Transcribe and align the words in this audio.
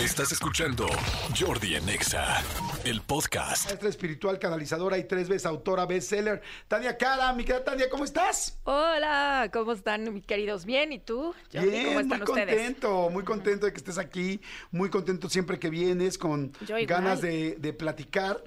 Estás 0.00 0.32
escuchando 0.32 0.86
Jordi 1.38 1.76
Anexa, 1.76 2.42
el 2.84 3.00
podcast. 3.00 3.66
Maestra 3.66 3.88
espiritual, 3.88 4.38
canalizadora 4.40 4.98
y 4.98 5.04
tres 5.04 5.28
veces 5.28 5.46
autora 5.46 5.86
bestseller. 5.86 6.42
Tania 6.66 6.98
Cara, 6.98 7.32
mi 7.32 7.44
querida 7.44 7.64
Tania, 7.64 7.88
¿cómo 7.88 8.04
estás? 8.04 8.58
Hola, 8.64 9.48
¿cómo 9.52 9.72
están 9.72 10.12
mis 10.12 10.26
queridos? 10.26 10.64
¿Bien? 10.64 10.92
¿Y 10.92 10.98
tú? 10.98 11.32
Jordi, 11.52 11.68
Bien, 11.70 11.86
¿Cómo 11.86 12.00
están 12.00 12.18
muy 12.18 12.28
ustedes? 12.28 12.54
contento, 12.56 13.10
muy 13.10 13.24
contento 13.24 13.66
de 13.66 13.72
que 13.72 13.78
estés 13.78 13.98
aquí, 13.98 14.40
muy 14.72 14.90
contento 14.90 15.28
siempre 15.30 15.58
que 15.60 15.70
vienes, 15.70 16.18
con 16.18 16.52
ganas 16.86 17.20
de, 17.20 17.54
de 17.58 17.72
platicar, 17.72 18.42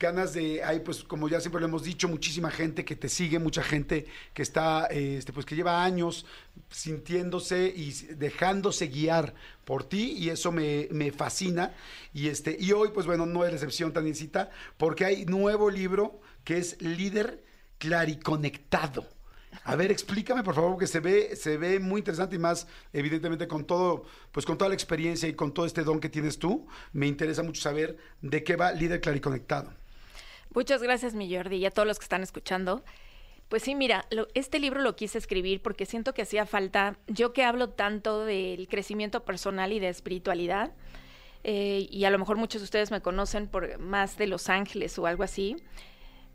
ganas 0.00 0.32
de, 0.32 0.64
hay 0.64 0.80
pues 0.80 1.04
como 1.04 1.28
ya 1.28 1.40
siempre 1.40 1.60
lo 1.60 1.68
hemos 1.68 1.84
dicho, 1.84 2.08
muchísima 2.08 2.50
gente 2.50 2.84
que 2.84 2.96
te 2.96 3.08
sigue, 3.08 3.38
mucha 3.38 3.62
gente 3.62 4.06
que 4.32 4.42
está, 4.42 4.86
este, 4.86 5.32
pues 5.32 5.44
que 5.44 5.54
lleva 5.54 5.84
años 5.84 6.24
sintiéndose 6.70 7.72
y 7.76 7.92
dejándose 8.14 8.88
guiar 8.88 9.34
por 9.64 9.84
ti 9.84 10.12
y 10.18 10.30
eso 10.30 10.50
me, 10.50 10.88
me 10.90 11.12
fascina 11.12 11.74
y 12.14 12.28
este 12.28 12.56
y 12.58 12.72
hoy 12.72 12.90
pues 12.94 13.06
bueno 13.06 13.26
no 13.26 13.44
es 13.44 13.50
la 13.50 13.56
excepción 13.56 13.92
Taniecita 13.92 14.50
porque 14.78 15.04
hay 15.04 15.26
nuevo 15.26 15.70
libro 15.70 16.20
que 16.44 16.56
es 16.58 16.80
líder 16.80 17.44
clariconectado. 17.78 19.06
A 19.64 19.74
ver, 19.74 19.90
explícame 19.90 20.44
por 20.44 20.54
favor, 20.54 20.70
porque 20.72 20.86
se 20.86 21.00
ve, 21.00 21.34
se 21.34 21.56
ve 21.56 21.80
muy 21.80 21.98
interesante 21.98 22.36
y 22.36 22.38
más, 22.38 22.68
evidentemente, 22.92 23.48
con 23.48 23.64
todo, 23.64 24.04
pues 24.30 24.46
con 24.46 24.56
toda 24.56 24.68
la 24.68 24.74
experiencia 24.74 25.28
y 25.28 25.34
con 25.34 25.52
todo 25.52 25.66
este 25.66 25.82
don 25.82 25.98
que 25.98 26.08
tienes 26.08 26.38
tú, 26.38 26.68
me 26.92 27.08
interesa 27.08 27.42
mucho 27.42 27.60
saber 27.60 27.96
de 28.22 28.44
qué 28.44 28.54
va 28.54 28.70
Líder 28.72 29.00
Clariconectado. 29.00 29.79
Muchas 30.52 30.82
gracias, 30.82 31.14
mi 31.14 31.32
Jordi, 31.32 31.56
y 31.56 31.66
a 31.66 31.70
todos 31.70 31.86
los 31.86 31.98
que 31.98 32.04
están 32.04 32.22
escuchando. 32.22 32.82
Pues 33.48 33.62
sí, 33.62 33.74
mira, 33.74 34.06
este 34.34 34.58
libro 34.58 34.80
lo 34.80 34.96
quise 34.96 35.18
escribir 35.18 35.62
porque 35.62 35.86
siento 35.86 36.12
que 36.12 36.22
hacía 36.22 36.44
falta, 36.44 36.98
yo 37.06 37.32
que 37.32 37.44
hablo 37.44 37.70
tanto 37.70 38.24
del 38.24 38.68
crecimiento 38.68 39.24
personal 39.24 39.72
y 39.72 39.78
de 39.78 39.88
espiritualidad, 39.88 40.72
eh, 41.44 41.86
y 41.90 42.04
a 42.04 42.10
lo 42.10 42.18
mejor 42.18 42.36
muchos 42.36 42.60
de 42.60 42.64
ustedes 42.64 42.90
me 42.90 43.00
conocen 43.00 43.46
por 43.46 43.78
más 43.78 44.18
de 44.18 44.26
Los 44.26 44.48
Ángeles 44.48 44.98
o 44.98 45.06
algo 45.06 45.22
así, 45.22 45.56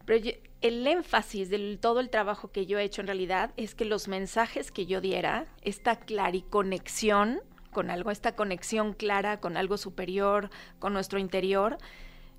pero 0.05 0.29
el 0.61 0.87
énfasis 0.87 1.49
de 1.49 1.77
todo 1.77 1.99
el 1.99 2.09
trabajo 2.09 2.51
que 2.51 2.65
yo 2.65 2.79
he 2.79 2.83
hecho 2.83 3.01
en 3.01 3.07
realidad 3.07 3.51
es 3.57 3.75
que 3.75 3.85
los 3.85 4.07
mensajes 4.07 4.71
que 4.71 4.85
yo 4.85 5.01
diera, 5.01 5.47
esta 5.61 5.99
clariconexión 5.99 7.41
con 7.71 7.89
algo, 7.89 8.11
esta 8.11 8.35
conexión 8.35 8.93
clara 8.93 9.39
con 9.41 9.57
algo 9.57 9.77
superior, 9.77 10.49
con 10.79 10.93
nuestro 10.93 11.19
interior, 11.19 11.77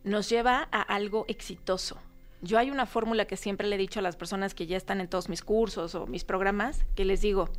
nos 0.07 0.31
lleva 0.31 0.69
a 0.73 0.81
algo 0.81 1.27
exitoso. 1.29 1.99
Yo 2.41 2.59
hay 2.59 2.71
una 2.71 2.87
fórmula 2.87 3.27
que 3.27 3.37
siempre 3.37 3.67
le 3.67 3.75
he 3.75 3.79
dicho 3.79 3.99
a 4.01 4.03
las 4.03 4.17
personas 4.17 4.55
que 4.55 4.67
ya 4.67 4.77
están 4.77 5.01
en 5.01 5.09
todos 5.09 5.29
mis 5.29 5.43
cursos 5.43 5.95
o 5.95 6.07
mis 6.07 6.25
programas, 6.25 6.85
que 6.95 7.05
les 7.05 7.21
digo, 7.21 7.51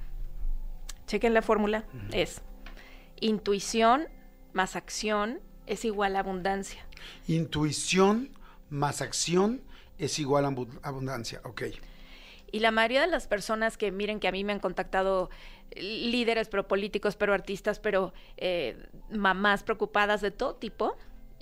chequen 1.07 1.33
la 1.33 1.41
fórmula, 1.41 1.85
es 2.11 2.41
intuición 3.19 4.07
más 4.53 4.75
acción 4.75 5.39
es 5.65 5.83
igual 5.83 6.15
a 6.15 6.19
abundancia. 6.19 6.85
Intuición 7.27 8.29
más 8.69 9.01
acción 9.01 9.61
es 9.97 10.17
igual 10.19 10.45
a 10.45 10.47
abu- 10.49 10.79
abundancia. 10.83 11.41
Ok. 11.43 11.63
Y 12.51 12.59
la 12.61 12.71
mayoría 12.71 13.01
de 13.01 13.07
las 13.07 13.27
personas 13.27 13.77
que 13.77 13.91
miren 13.91 14.19
que 14.21 14.29
a 14.29 14.31
mí 14.31 14.43
me 14.45 14.53
han 14.53 14.59
contactado 14.59 15.29
eh, 15.71 15.81
líderes, 15.81 16.47
pero 16.47 16.67
políticos, 16.67 17.17
pero 17.17 17.33
artistas, 17.33 17.79
pero 17.79 18.13
eh, 18.37 18.77
mamás 19.11 19.63
preocupadas 19.63 20.21
de 20.21 20.31
todo 20.31 20.55
tipo, 20.55 20.95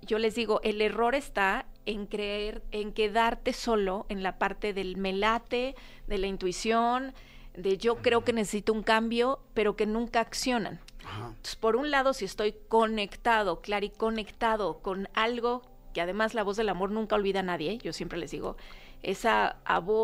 yo 0.06 0.20
les 0.20 0.36
digo, 0.36 0.61
el 0.64 0.81
error 0.81 1.16
está 1.16 1.66
en 1.86 2.06
creer, 2.06 2.64
en 2.72 2.94
quedarte 2.94 3.53
solo 3.53 4.06
en 4.09 4.23
la 4.23 4.38
parte 4.38 4.73
del 4.73 4.97
melate, 4.97 5.75
de 6.08 6.17
la 6.17 6.28
intuición, 6.28 7.14
de 7.56 7.78
yo 7.78 7.97
creo 7.97 8.23
que 8.23 8.34
necesito 8.34 8.73
un 8.73 8.84
cambio, 8.84 9.39
pero 9.53 9.75
que 9.75 9.86
nunca 9.86 10.20
accionan. 10.20 10.80
Ajá. 11.06 11.28
Entonces, 11.30 11.56
por 11.56 11.75
un 11.75 11.92
lado, 11.92 12.14
si 12.14 12.25
estoy 12.25 12.56
conectado, 12.67 13.62
clariconectado 13.62 14.80
con 14.80 15.09
algo 15.14 15.62
que 15.94 16.02
además 16.02 16.34
la 16.34 16.44
voz 16.44 16.58
del 16.58 16.67
amor 16.67 16.92
nunca 16.92 17.16
olvida 17.16 17.40
a 17.40 17.44
nadie, 17.44 17.78
yo 17.78 17.94
siempre 17.94 18.19
les 18.19 18.31
digo, 18.31 18.58
esa, 19.02 19.58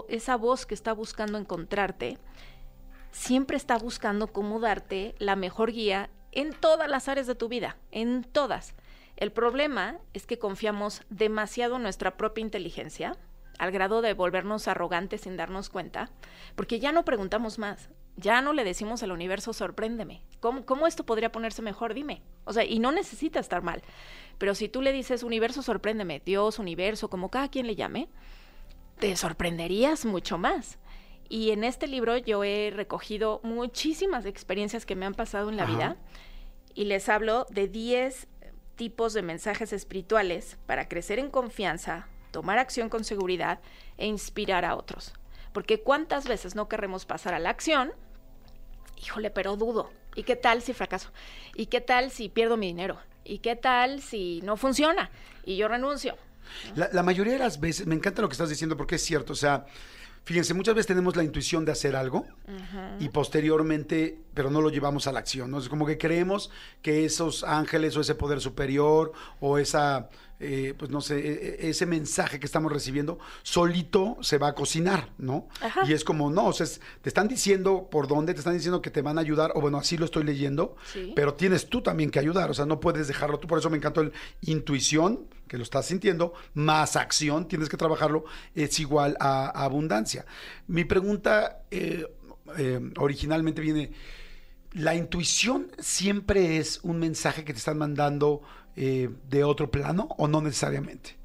esa 0.08 0.38
voz 0.38 0.66
que 0.66 0.74
está 0.74 0.94
buscando 0.94 1.38
encontrarte, 1.38 2.18
siempre 3.12 3.58
está 3.58 3.78
buscando 3.78 4.28
cómo 4.28 4.62
darte 4.62 5.16
la 5.20 5.36
mejor 5.36 5.74
guía 5.74 6.10
en 6.32 6.54
todas 6.54 6.90
las 6.90 7.10
áreas 7.10 7.28
de 7.28 7.36
tu 7.36 7.50
vida, 7.50 7.76
en 7.92 8.24
todas. 8.24 8.74
El 9.18 9.32
problema 9.32 10.00
es 10.14 10.26
que 10.26 10.40
confiamos 10.40 11.04
demasiado 11.10 11.76
en 11.76 11.84
nuestra 11.84 12.18
propia 12.18 12.42
inteligencia, 12.42 13.18
al 13.60 13.72
grado 13.72 14.02
de 14.02 14.14
volvernos 14.14 14.68
arrogantes 14.68 15.22
sin 15.22 15.38
darnos 15.38 15.70
cuenta, 15.70 16.10
porque 16.56 16.80
ya 16.80 16.92
no 16.92 17.06
preguntamos 17.06 17.60
más, 17.60 17.90
ya 18.18 18.42
no 18.42 18.54
le 18.54 18.64
decimos 18.64 19.04
al 19.04 19.12
universo, 19.12 19.54
sorpréndeme, 19.54 20.22
¿cómo, 20.40 20.66
cómo 20.66 20.88
esto 20.88 21.06
podría 21.06 21.32
ponerse 21.32 21.62
mejor? 21.62 21.94
Dime. 21.94 22.22
O 22.44 22.54
sea, 22.54 22.66
y 22.66 22.80
no 22.80 22.92
necesita 22.92 23.40
estar 23.40 23.62
mal, 23.62 23.84
pero 24.38 24.56
si 24.56 24.68
tú 24.68 24.82
le 24.82 24.92
dices, 24.92 25.24
universo, 25.24 25.62
sorpréndeme, 25.62 26.22
Dios, 26.26 26.58
universo, 26.58 27.10
como 27.10 27.30
cada 27.30 27.50
quien 27.50 27.68
le 27.68 27.76
llame, 27.76 28.10
te 29.00 29.16
sorprenderías 29.16 30.06
mucho 30.06 30.38
más. 30.38 30.80
Y 31.30 31.52
en 31.52 31.64
este 31.64 31.88
libro 31.88 32.18
yo 32.18 32.44
he 32.44 32.72
recogido 32.76 33.40
muchísimas 33.44 34.26
experiencias 34.26 34.86
que 34.86 34.96
me 34.96 35.06
han 35.06 35.14
pasado 35.14 35.50
en 35.50 35.58
la 35.58 35.64
Ajá. 35.64 35.74
vida 35.74 35.98
y 36.74 36.86
les 36.86 37.08
hablo 37.10 37.46
de 37.50 37.68
10 37.68 38.28
tipos 38.82 39.14
de 39.14 39.22
mensajes 39.22 39.74
espirituales 39.74 40.58
para 40.66 40.88
crecer 40.88 41.20
en 41.20 41.30
confianza, 41.30 42.08
tomar 42.32 42.58
acción 42.58 42.90
con 42.90 43.04
seguridad 43.04 43.60
e 44.00 44.08
inspirar 44.08 44.66
a 44.66 44.76
otros. 44.76 45.14
Porque 45.54 45.84
cuántas 45.84 46.28
veces 46.28 46.56
no 46.56 46.68
queremos 46.68 47.06
pasar 47.06 47.36
a 47.36 47.40
la 47.40 47.52
acción, 47.52 47.92
híjole, 48.98 49.30
pero 49.30 49.56
dudo. 49.56 49.92
¿Y 50.16 50.24
qué 50.24 50.36
tal 50.36 50.64
si 50.64 50.74
fracaso? 50.74 51.12
¿Y 51.54 51.68
qué 51.68 51.80
tal 51.80 52.10
si 52.10 52.28
pierdo 52.28 52.58
mi 52.58 52.66
dinero? 52.66 52.98
¿Y 53.24 53.38
qué 53.38 53.56
tal 53.56 54.02
si 54.02 54.42
no 54.42 54.58
funciona? 54.58 55.12
Y 55.46 55.58
yo 55.58 55.68
renuncio. 55.68 56.18
La, 56.74 56.90
la 56.92 57.04
mayoría 57.04 57.34
de 57.34 57.40
las 57.40 57.60
veces, 57.60 57.86
me 57.86 57.94
encanta 57.94 58.24
lo 58.24 58.30
que 58.30 58.34
estás 58.34 58.50
diciendo 58.50 58.76
porque 58.78 58.96
es 58.96 59.04
cierto, 59.04 59.34
o 59.34 59.36
sea, 59.36 59.68
fíjense, 60.24 60.54
muchas 60.54 60.76
veces 60.76 60.88
tenemos 60.88 61.16
la 61.16 61.24
intuición 61.24 61.66
de 61.66 61.72
hacer 61.72 61.96
algo 61.96 62.26
y 63.00 63.10
posteriormente, 63.10 64.20
pero 64.34 64.50
no 64.50 64.62
lo 64.62 64.70
llevamos 64.70 65.08
a 65.08 65.12
la 65.12 65.20
acción, 65.20 65.52
¿no? 65.52 65.58
Es 65.60 65.68
como 65.70 65.86
que 65.86 65.98
creemos 65.98 66.52
que 66.82 67.06
esos 67.06 67.44
ángeles 67.44 67.98
o 67.98 68.02
ese 68.02 68.16
poder 68.16 68.40
superior 68.40 69.12
o 69.40 69.58
esa, 69.58 70.10
eh, 70.40 70.74
pues 70.78 70.90
no 70.92 71.02
sé, 71.02 71.18
e- 71.20 71.66
e- 71.66 71.70
ese 71.70 71.86
mensaje 71.86 72.40
que 72.40 72.46
estamos 72.46 72.72
recibiendo 72.72 73.20
solito 73.44 74.18
se 74.22 74.38
va 74.38 74.50
a 74.50 74.54
cocinar, 74.56 75.10
¿no? 75.18 75.48
Ajá. 75.62 75.82
Y 75.88 75.94
es 75.94 76.04
como, 76.04 76.30
no, 76.32 76.48
o 76.48 76.54
sea, 76.54 76.66
es- 76.66 76.82
te 77.02 77.10
están 77.10 77.28
diciendo 77.28 77.88
por 77.92 78.08
dónde, 78.08 78.34
te 78.34 78.40
están 78.40 78.54
diciendo 78.54 78.82
que 78.82 78.90
te 78.92 79.02
van 79.02 79.18
a 79.18 79.22
ayudar, 79.22 79.52
o 79.56 79.62
bueno, 79.62 79.78
así 79.78 79.98
lo 79.98 80.06
estoy 80.06 80.24
leyendo, 80.24 80.76
Sí. 80.94 81.14
pero 81.16 81.34
tienes 81.34 81.68
tú 81.68 81.82
también 81.82 82.10
que 82.12 82.20
ayudar, 82.20 82.50
o 82.52 82.54
sea, 82.54 82.66
no 82.66 82.80
puedes 82.80 83.08
dejarlo 83.08 83.40
tú, 83.40 83.48
por 83.48 83.58
eso 83.60 83.70
me 83.70 83.78
encantó 83.78 84.02
el 84.02 84.14
intuición, 84.42 85.28
que 85.52 85.58
lo 85.58 85.64
estás 85.64 85.88
sintiendo, 85.88 86.34
más 86.54 86.96
acción, 86.96 87.46
tienes 87.46 87.68
que 87.68 87.76
trabajarlo, 87.76 88.24
es 88.56 88.80
igual 88.80 89.18
a, 89.20 89.50
abundancia. 89.50 90.26
Mi 90.68 90.86
pregunta 90.86 91.64
eh, 91.70 92.08
eh, 92.58 92.80
originalmente 92.98 93.60
viene, 93.60 93.92
¿la 94.72 94.96
intuición 94.96 95.70
siempre 95.78 96.56
es 96.56 96.80
un 96.84 97.00
mensaje 97.00 97.44
que 97.44 97.52
te 97.52 97.60
están 97.60 97.78
mandando 97.78 98.42
eh, 98.78 99.10
de 99.30 99.44
otro 99.44 99.70
plano 99.70 100.08
o 100.18 100.30
no 100.30 100.40
necesariamente? 100.42 101.18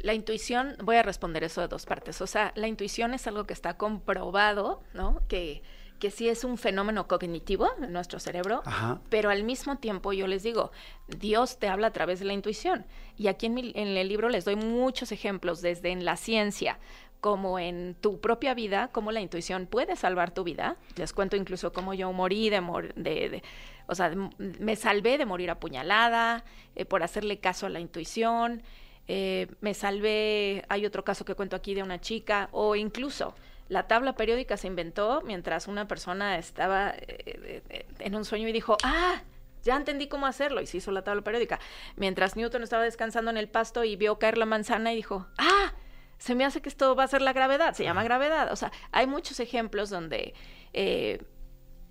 La 0.00 0.14
intuición, 0.14 0.74
voy 0.82 0.96
a 0.96 1.02
responder 1.02 1.44
eso 1.44 1.60
de 1.60 1.68
dos 1.68 1.84
partes. 1.84 2.22
O 2.22 2.26
sea, 2.26 2.54
la 2.56 2.68
intuición 2.68 3.12
es 3.12 3.26
algo 3.26 3.44
que 3.44 3.52
está 3.52 3.76
comprobado, 3.76 4.82
¿no? 4.94 5.20
Que, 5.28 5.62
que 5.98 6.10
sí 6.10 6.28
es 6.28 6.44
un 6.44 6.58
fenómeno 6.58 7.08
cognitivo 7.08 7.68
en 7.82 7.92
nuestro 7.92 8.18
cerebro, 8.20 8.62
Ajá. 8.64 9.00
pero 9.08 9.30
al 9.30 9.42
mismo 9.44 9.78
tiempo 9.78 10.12
yo 10.12 10.26
les 10.26 10.42
digo, 10.42 10.70
Dios 11.08 11.58
te 11.58 11.68
habla 11.68 11.86
a 11.88 11.92
través 11.92 12.18
de 12.18 12.26
la 12.26 12.32
intuición. 12.34 12.84
Y 13.16 13.28
aquí 13.28 13.46
en, 13.46 13.54
mi- 13.54 13.72
en 13.74 13.88
el 13.96 14.08
libro 14.08 14.28
les 14.28 14.44
doy 14.44 14.56
muchos 14.56 15.12
ejemplos, 15.12 15.62
desde 15.62 15.90
en 15.90 16.04
la 16.04 16.16
ciencia, 16.16 16.78
como 17.20 17.58
en 17.58 17.96
tu 18.00 18.20
propia 18.20 18.52
vida, 18.54 18.90
cómo 18.92 19.10
la 19.10 19.20
intuición 19.20 19.66
puede 19.66 19.96
salvar 19.96 20.32
tu 20.32 20.44
vida. 20.44 20.76
Les 20.96 21.12
cuento 21.12 21.34
incluso 21.34 21.72
cómo 21.72 21.94
yo 21.94 22.12
morí 22.12 22.50
de, 22.50 22.60
mor- 22.60 22.94
de, 22.94 23.28
de- 23.30 23.42
o 23.86 23.94
sea, 23.94 24.10
de- 24.10 24.16
me 24.38 24.76
salvé 24.76 25.16
de 25.18 25.24
morir 25.26 25.50
apuñalada 25.50 26.44
eh, 26.74 26.84
por 26.84 27.02
hacerle 27.02 27.38
caso 27.38 27.66
a 27.66 27.70
la 27.70 27.80
intuición. 27.80 28.62
Eh, 29.08 29.46
me 29.60 29.72
salvé, 29.72 30.64
hay 30.68 30.84
otro 30.84 31.04
caso 31.04 31.24
que 31.24 31.34
cuento 31.34 31.56
aquí 31.56 31.74
de 31.74 31.82
una 31.82 32.00
chica, 32.00 32.48
o 32.52 32.76
incluso 32.76 33.34
la 33.68 33.86
tabla 33.86 34.14
periódica 34.14 34.56
se 34.56 34.66
inventó 34.66 35.22
mientras 35.24 35.66
una 35.66 35.88
persona 35.88 36.38
estaba 36.38 36.90
eh, 36.90 37.62
eh, 37.68 37.86
en 37.98 38.14
un 38.14 38.24
sueño 38.24 38.48
y 38.48 38.52
dijo, 38.52 38.76
ah, 38.82 39.22
ya 39.62 39.76
entendí 39.76 40.06
cómo 40.06 40.26
hacerlo, 40.26 40.60
y 40.60 40.66
se 40.66 40.76
hizo 40.76 40.92
la 40.92 41.02
tabla 41.02 41.22
periódica. 41.22 41.58
Mientras 41.96 42.36
Newton 42.36 42.62
estaba 42.62 42.84
descansando 42.84 43.30
en 43.30 43.36
el 43.36 43.48
pasto 43.48 43.82
y 43.82 43.96
vio 43.96 44.18
caer 44.18 44.38
la 44.38 44.46
manzana 44.46 44.92
y 44.92 44.96
dijo, 44.96 45.26
ah, 45.38 45.72
se 46.18 46.34
me 46.34 46.44
hace 46.44 46.62
que 46.62 46.68
esto 46.68 46.94
va 46.94 47.04
a 47.04 47.08
ser 47.08 47.22
la 47.22 47.32
gravedad, 47.32 47.74
se 47.74 47.84
llama 47.84 48.04
gravedad. 48.04 48.52
O 48.52 48.56
sea, 48.56 48.70
hay 48.92 49.06
muchos 49.06 49.40
ejemplos 49.40 49.90
donde 49.90 50.34
eh, 50.72 51.22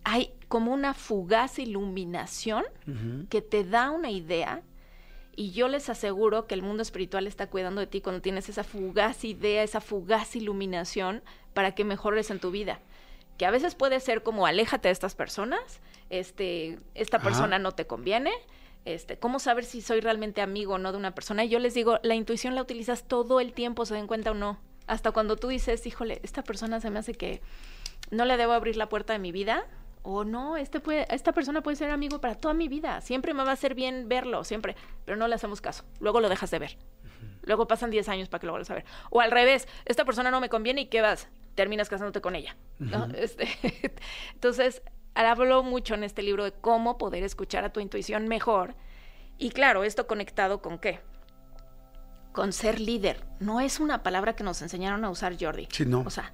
hay 0.03 0.33
como 0.47 0.73
una 0.73 0.93
fugaz 0.93 1.59
iluminación 1.59 2.63
que 3.29 3.41
te 3.41 3.63
da 3.63 3.89
una 3.89 4.11
idea 4.11 4.63
y 5.35 5.51
yo 5.51 5.67
les 5.67 5.89
aseguro 5.89 6.47
que 6.47 6.55
el 6.55 6.61
mundo 6.61 6.81
espiritual 6.81 7.27
está 7.27 7.47
cuidando 7.47 7.81
de 7.81 7.87
ti 7.87 8.01
cuando 8.01 8.21
tienes 8.21 8.49
esa 8.49 8.63
fugaz 8.63 9.23
idea, 9.23 9.63
esa 9.63 9.81
fugaz 9.81 10.35
iluminación 10.35 11.23
para 11.53 11.73
que 11.73 11.83
mejores 11.83 12.31
en 12.31 12.39
tu 12.39 12.51
vida. 12.51 12.79
Que 13.37 13.45
a 13.45 13.51
veces 13.51 13.75
puede 13.75 13.99
ser 13.99 14.23
como 14.23 14.45
aléjate 14.45 14.87
de 14.87 14.93
estas 14.93 15.13
personas, 15.15 15.81
este, 16.09 16.79
esta 16.93 17.17
Ajá. 17.17 17.25
persona 17.25 17.59
no 17.59 17.71
te 17.73 17.85
conviene, 17.85 18.31
Este, 18.85 19.17
¿Cómo 19.17 19.39
saber 19.39 19.65
si 19.65 19.81
soy 19.81 19.99
realmente 19.99 20.41
amigo 20.41 20.75
o 20.75 20.77
no 20.77 20.91
de 20.91 20.99
una 20.99 21.15
persona? 21.15 21.43
Y 21.43 21.49
yo 21.49 21.57
les 21.57 21.73
digo, 21.73 21.97
la 22.03 22.13
intuición 22.13 22.53
la 22.53 22.61
utilizas 22.61 23.07
todo 23.07 23.39
el 23.39 23.51
tiempo, 23.51 23.83
se 23.83 23.95
den 23.95 24.05
cuenta 24.05 24.29
o 24.29 24.35
no. 24.35 24.59
Hasta 24.85 25.11
cuando 25.11 25.37
tú 25.37 25.47
dices, 25.47 25.87
híjole, 25.87 26.19
esta 26.21 26.43
persona 26.43 26.79
se 26.79 26.91
me 26.91 26.99
hace 26.99 27.15
que 27.15 27.41
no 28.11 28.25
le 28.25 28.37
debo 28.37 28.51
abrir 28.51 28.77
la 28.77 28.87
puerta 28.87 29.13
de 29.13 29.17
mi 29.17 29.31
vida, 29.31 29.65
o 30.05 30.23
no, 30.23 30.55
este 30.55 30.79
puede, 30.79 31.05
esta 31.13 31.31
persona 31.33 31.61
puede 31.61 31.75
ser 31.75 31.89
amigo 31.89 32.21
para 32.21 32.35
toda 32.35 32.53
mi 32.53 32.67
vida, 32.67 33.01
siempre 33.01 33.33
me 33.33 33.43
va 33.43 33.49
a 33.49 33.53
hacer 33.53 33.73
bien 33.73 34.07
verlo, 34.07 34.43
siempre, 34.43 34.75
pero 35.03 35.17
no 35.17 35.27
le 35.27 35.35
hacemos 35.35 35.61
caso, 35.61 35.83
luego 35.99 36.21
lo 36.21 36.29
dejas 36.29 36.51
de 36.51 36.59
ver. 36.59 36.77
Luego 37.41 37.67
pasan 37.67 37.91
10 37.91 38.09
años 38.09 38.29
para 38.29 38.39
que 38.39 38.47
lo 38.47 38.53
vuelvas 38.53 38.71
a 38.71 38.75
ver. 38.75 38.85
O 39.11 39.21
al 39.21 39.29
revés, 39.29 39.67
esta 39.85 40.03
persona 40.03 40.31
no 40.31 40.39
me 40.39 40.49
conviene 40.49 40.81
y 40.81 40.85
¿qué 40.87 41.01
vas? 41.01 41.27
Terminas 41.53 41.89
casándote 41.89 42.21
con 42.21 42.35
ella. 42.35 42.55
este, 43.15 43.47
entonces, 44.33 44.81
hablo 45.13 45.61
mucho 45.63 45.93
en 45.93 46.03
este 46.03 46.23
libro 46.23 46.43
de 46.43 46.51
cómo 46.51 46.97
poder 46.97 47.23
escuchar 47.23 47.63
a 47.63 47.71
tu 47.71 47.79
intuición 47.79 48.27
mejor. 48.27 48.75
Y 49.37 49.51
claro, 49.51 49.83
esto 49.83 50.07
conectado 50.07 50.61
con 50.61 50.79
qué? 50.79 51.01
Con 52.31 52.51
ser 52.51 52.79
líder. 52.79 53.23
No 53.39 53.61
es 53.61 53.79
una 53.79 54.01
palabra 54.01 54.35
que 54.35 54.43
nos 54.43 54.61
enseñaron 54.61 55.05
a 55.05 55.09
usar, 55.09 55.35
Jordi. 55.39 55.67
Sí, 55.71 55.85
no. 55.85 56.01
O 56.05 56.09
sea, 56.09 56.33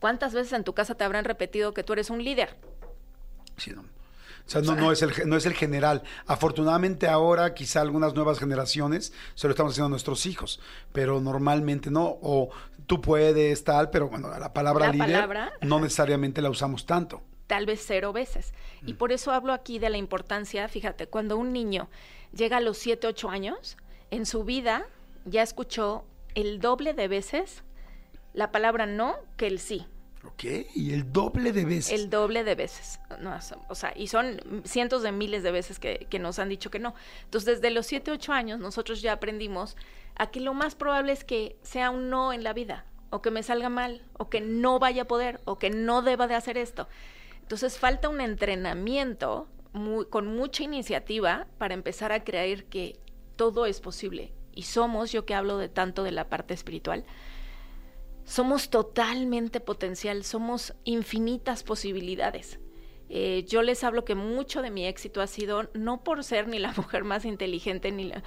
¿cuántas 0.00 0.32
veces 0.32 0.54
en 0.54 0.64
tu 0.64 0.74
casa 0.74 0.94
te 0.94 1.04
habrán 1.04 1.26
repetido 1.26 1.74
que 1.74 1.82
tú 1.82 1.92
eres 1.92 2.08
un 2.08 2.24
líder? 2.24 2.56
Sí, 3.56 3.72
no. 3.72 3.82
O 3.82 4.48
sea, 4.48 4.60
no, 4.60 4.76
no, 4.76 4.92
es 4.92 5.02
el, 5.02 5.12
no 5.26 5.36
es 5.36 5.44
el 5.44 5.54
general. 5.54 6.04
Afortunadamente 6.26 7.08
ahora, 7.08 7.52
quizá 7.52 7.80
algunas 7.80 8.14
nuevas 8.14 8.38
generaciones 8.38 9.12
se 9.34 9.48
lo 9.48 9.50
estamos 9.50 9.72
haciendo 9.72 9.86
a 9.86 9.90
nuestros 9.90 10.24
hijos, 10.24 10.60
pero 10.92 11.20
normalmente 11.20 11.90
no. 11.90 12.18
O 12.22 12.50
tú 12.86 13.00
puedes, 13.00 13.64
tal, 13.64 13.90
pero 13.90 14.08
bueno, 14.08 14.28
la 14.38 14.52
palabra 14.52 14.86
La 14.86 14.92
líder 14.92 15.06
palabra, 15.06 15.52
no 15.62 15.80
necesariamente 15.80 16.40
la 16.42 16.50
usamos 16.50 16.86
tanto. 16.86 17.22
tal 17.48 17.66
vez 17.66 17.82
cero 17.84 18.12
veces. 18.12 18.54
Y 18.84 18.94
por 18.94 19.10
eso 19.10 19.32
hablo 19.32 19.52
aquí 19.52 19.78
de 19.80 19.90
la 19.90 19.96
importancia, 19.96 20.68
fíjate, 20.68 21.08
cuando 21.08 21.36
un 21.36 21.52
niño 21.52 21.88
llega 22.32 22.58
a 22.58 22.60
los 22.60 22.78
7, 22.78 23.06
8 23.08 23.30
años, 23.30 23.76
en 24.10 24.26
su 24.26 24.44
vida 24.44 24.86
ya 25.24 25.42
escuchó 25.42 26.04
el 26.36 26.60
doble 26.60 26.92
de 26.92 27.08
veces 27.08 27.64
la 28.32 28.52
palabra 28.52 28.86
no 28.86 29.16
que 29.36 29.46
el 29.46 29.58
sí. 29.58 29.86
¿Ok? 30.26 30.44
Y 30.74 30.92
el 30.92 31.12
doble 31.12 31.52
de 31.52 31.64
veces. 31.64 31.92
El 31.98 32.10
doble 32.10 32.44
de 32.44 32.54
veces. 32.54 33.00
No, 33.20 33.36
o 33.68 33.74
sea, 33.74 33.92
y 33.96 34.08
son 34.08 34.40
cientos 34.64 35.02
de 35.02 35.12
miles 35.12 35.42
de 35.42 35.50
veces 35.52 35.78
que, 35.78 36.06
que 36.10 36.18
nos 36.18 36.38
han 36.38 36.48
dicho 36.48 36.70
que 36.70 36.78
no. 36.78 36.94
Entonces, 37.24 37.60
desde 37.60 37.70
los 37.74 37.86
7, 37.86 38.10
8 38.10 38.32
años, 38.32 38.58
nosotros 38.60 39.02
ya 39.02 39.12
aprendimos 39.12 39.76
a 40.16 40.30
que 40.30 40.40
lo 40.40 40.54
más 40.54 40.74
probable 40.74 41.12
es 41.12 41.24
que 41.24 41.56
sea 41.62 41.90
un 41.90 42.08
no 42.10 42.32
en 42.32 42.42
la 42.42 42.52
vida, 42.52 42.86
o 43.10 43.22
que 43.22 43.30
me 43.30 43.42
salga 43.42 43.68
mal, 43.68 44.02
o 44.14 44.28
que 44.28 44.40
no 44.40 44.78
vaya 44.78 45.02
a 45.02 45.06
poder, 45.06 45.40
o 45.44 45.58
que 45.58 45.70
no 45.70 46.02
deba 46.02 46.26
de 46.26 46.34
hacer 46.34 46.56
esto. 46.58 46.88
Entonces, 47.42 47.78
falta 47.78 48.08
un 48.08 48.20
entrenamiento 48.20 49.48
muy- 49.72 50.06
con 50.06 50.26
mucha 50.26 50.62
iniciativa 50.64 51.46
para 51.58 51.74
empezar 51.74 52.12
a 52.12 52.24
creer 52.24 52.64
que 52.64 52.98
todo 53.36 53.66
es 53.66 53.80
posible. 53.80 54.32
Y 54.54 54.62
somos, 54.62 55.12
yo 55.12 55.26
que 55.26 55.34
hablo 55.34 55.58
de 55.58 55.68
tanto 55.68 56.02
de 56.02 56.12
la 56.12 56.28
parte 56.28 56.54
espiritual, 56.54 57.04
somos 58.26 58.68
totalmente 58.68 59.60
potencial, 59.60 60.22
somos 60.24 60.74
infinitas 60.84 61.62
posibilidades. 61.62 62.58
Eh, 63.08 63.44
yo 63.48 63.62
les 63.62 63.84
hablo 63.84 64.04
que 64.04 64.16
mucho 64.16 64.60
de 64.62 64.70
mi 64.70 64.84
éxito 64.84 65.22
ha 65.22 65.28
sido 65.28 65.70
no 65.74 66.02
por 66.04 66.24
ser 66.24 66.48
ni 66.48 66.58
la 66.58 66.72
mujer 66.76 67.04
más 67.04 67.24
inteligente 67.24 67.92
ni, 67.92 68.04
la- 68.04 68.22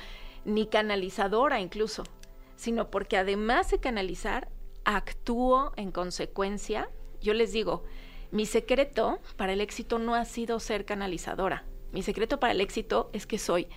ni 0.45 0.65
canalizadora 0.67 1.59
incluso, 1.59 2.03
sino 2.55 2.89
porque 2.89 3.17
además 3.17 3.69
de 3.71 3.79
canalizar, 3.79 4.49
actúo 4.85 5.73
en 5.75 5.91
consecuencia. 5.91 6.89
Yo 7.21 7.33
les 7.33 7.51
digo, 7.51 7.83
mi 8.31 8.45
secreto 8.45 9.19
para 9.35 9.51
el 9.53 9.59
éxito 9.61 9.99
no 9.99 10.15
ha 10.15 10.23
sido 10.23 10.59
ser 10.61 10.85
canalizadora. 10.85 11.65
Mi 11.91 12.01
secreto 12.01 12.39
para 12.39 12.53
el 12.53 12.61
éxito 12.61 13.09
es 13.13 13.27
que 13.27 13.37
soy 13.37 13.67